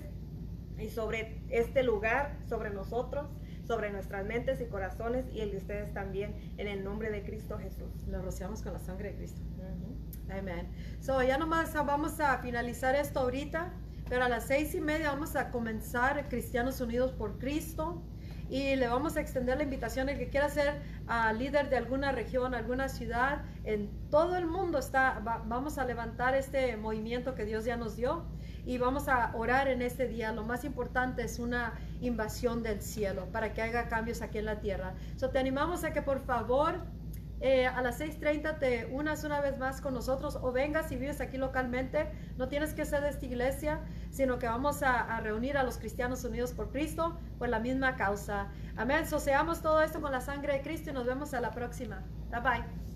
y 0.76 0.88
sobre 0.88 1.40
este 1.48 1.84
lugar, 1.84 2.36
sobre 2.48 2.70
nosotros 2.70 3.28
sobre 3.68 3.90
nuestras 3.90 4.24
mentes 4.24 4.60
y 4.62 4.64
corazones 4.64 5.26
y 5.32 5.40
el 5.40 5.52
de 5.52 5.58
ustedes 5.58 5.92
también, 5.92 6.34
en 6.56 6.66
el 6.66 6.82
nombre 6.82 7.10
de 7.10 7.22
Cristo 7.22 7.58
Jesús. 7.58 7.92
Lo 8.08 8.22
rociamos 8.22 8.62
con 8.62 8.72
la 8.72 8.80
sangre 8.80 9.10
de 9.10 9.16
Cristo. 9.18 9.42
Amén. 10.30 10.68
So, 11.00 11.22
ya 11.22 11.38
nomás 11.38 11.72
vamos 11.74 12.18
a 12.18 12.38
finalizar 12.38 12.94
esto 12.94 13.20
ahorita, 13.20 13.72
pero 14.08 14.24
a 14.24 14.28
las 14.28 14.46
seis 14.46 14.74
y 14.74 14.80
media 14.80 15.10
vamos 15.10 15.36
a 15.36 15.50
comenzar 15.50 16.28
Cristianos 16.28 16.80
Unidos 16.80 17.12
por 17.12 17.38
Cristo 17.38 18.02
y 18.48 18.76
le 18.76 18.88
vamos 18.88 19.16
a 19.16 19.20
extender 19.20 19.58
la 19.58 19.64
invitación 19.64 20.08
el 20.08 20.18
que 20.18 20.30
quiera 20.30 20.48
ser 20.48 20.80
uh, 21.06 21.36
líder 21.36 21.68
de 21.68 21.76
alguna 21.76 22.12
región, 22.12 22.54
alguna 22.54 22.88
ciudad, 22.88 23.42
en 23.64 23.90
todo 24.10 24.36
el 24.36 24.46
mundo 24.46 24.78
está, 24.78 25.20
vamos 25.46 25.76
a 25.76 25.84
levantar 25.84 26.34
este 26.34 26.76
movimiento 26.78 27.34
que 27.34 27.44
Dios 27.44 27.66
ya 27.66 27.76
nos 27.76 27.96
dio 27.96 28.24
y 28.68 28.76
vamos 28.76 29.08
a 29.08 29.34
orar 29.34 29.66
en 29.66 29.80
este 29.80 30.06
día. 30.06 30.30
Lo 30.30 30.44
más 30.44 30.62
importante 30.62 31.22
es 31.22 31.38
una 31.38 31.72
invasión 32.02 32.62
del 32.62 32.82
cielo 32.82 33.24
para 33.32 33.54
que 33.54 33.62
haga 33.62 33.88
cambios 33.88 34.20
aquí 34.20 34.36
en 34.36 34.44
la 34.44 34.60
tierra. 34.60 34.92
So, 35.16 35.30
te 35.30 35.38
animamos 35.38 35.84
a 35.84 35.94
que 35.94 36.02
por 36.02 36.20
favor 36.20 36.74
eh, 37.40 37.66
a 37.66 37.80
las 37.80 37.98
6.30 37.98 38.58
te 38.58 38.84
unas 38.92 39.24
una 39.24 39.40
vez 39.40 39.56
más 39.56 39.80
con 39.80 39.94
nosotros 39.94 40.36
o 40.42 40.52
vengas 40.52 40.90
si 40.90 40.96
vives 40.96 41.22
aquí 41.22 41.38
localmente. 41.38 42.10
No 42.36 42.48
tienes 42.48 42.74
que 42.74 42.84
ser 42.84 43.00
de 43.00 43.08
esta 43.08 43.24
iglesia, 43.24 43.80
sino 44.10 44.38
que 44.38 44.46
vamos 44.46 44.82
a, 44.82 45.18
reunir 45.20 45.56
a 45.56 45.62
los 45.62 45.78
cristianos 45.78 46.22
unidos 46.24 46.52
por 46.52 46.70
Cristo 46.70 47.18
por 47.38 47.48
la 47.48 47.60
misma 47.60 47.96
causa. 47.96 48.48
Amén. 48.76 49.06
So, 49.06 49.16
todo 49.62 49.80
esto 49.80 50.02
con 50.02 50.12
la 50.12 50.20
sangre 50.20 50.52
de 50.52 50.60
Cristo 50.60 50.90
y 50.90 50.92
nos 50.92 51.06
vemos 51.06 51.32
a 51.32 51.40
la 51.40 51.52
próxima. 51.52 52.02
Bye 52.30 52.40
bye. 52.42 52.87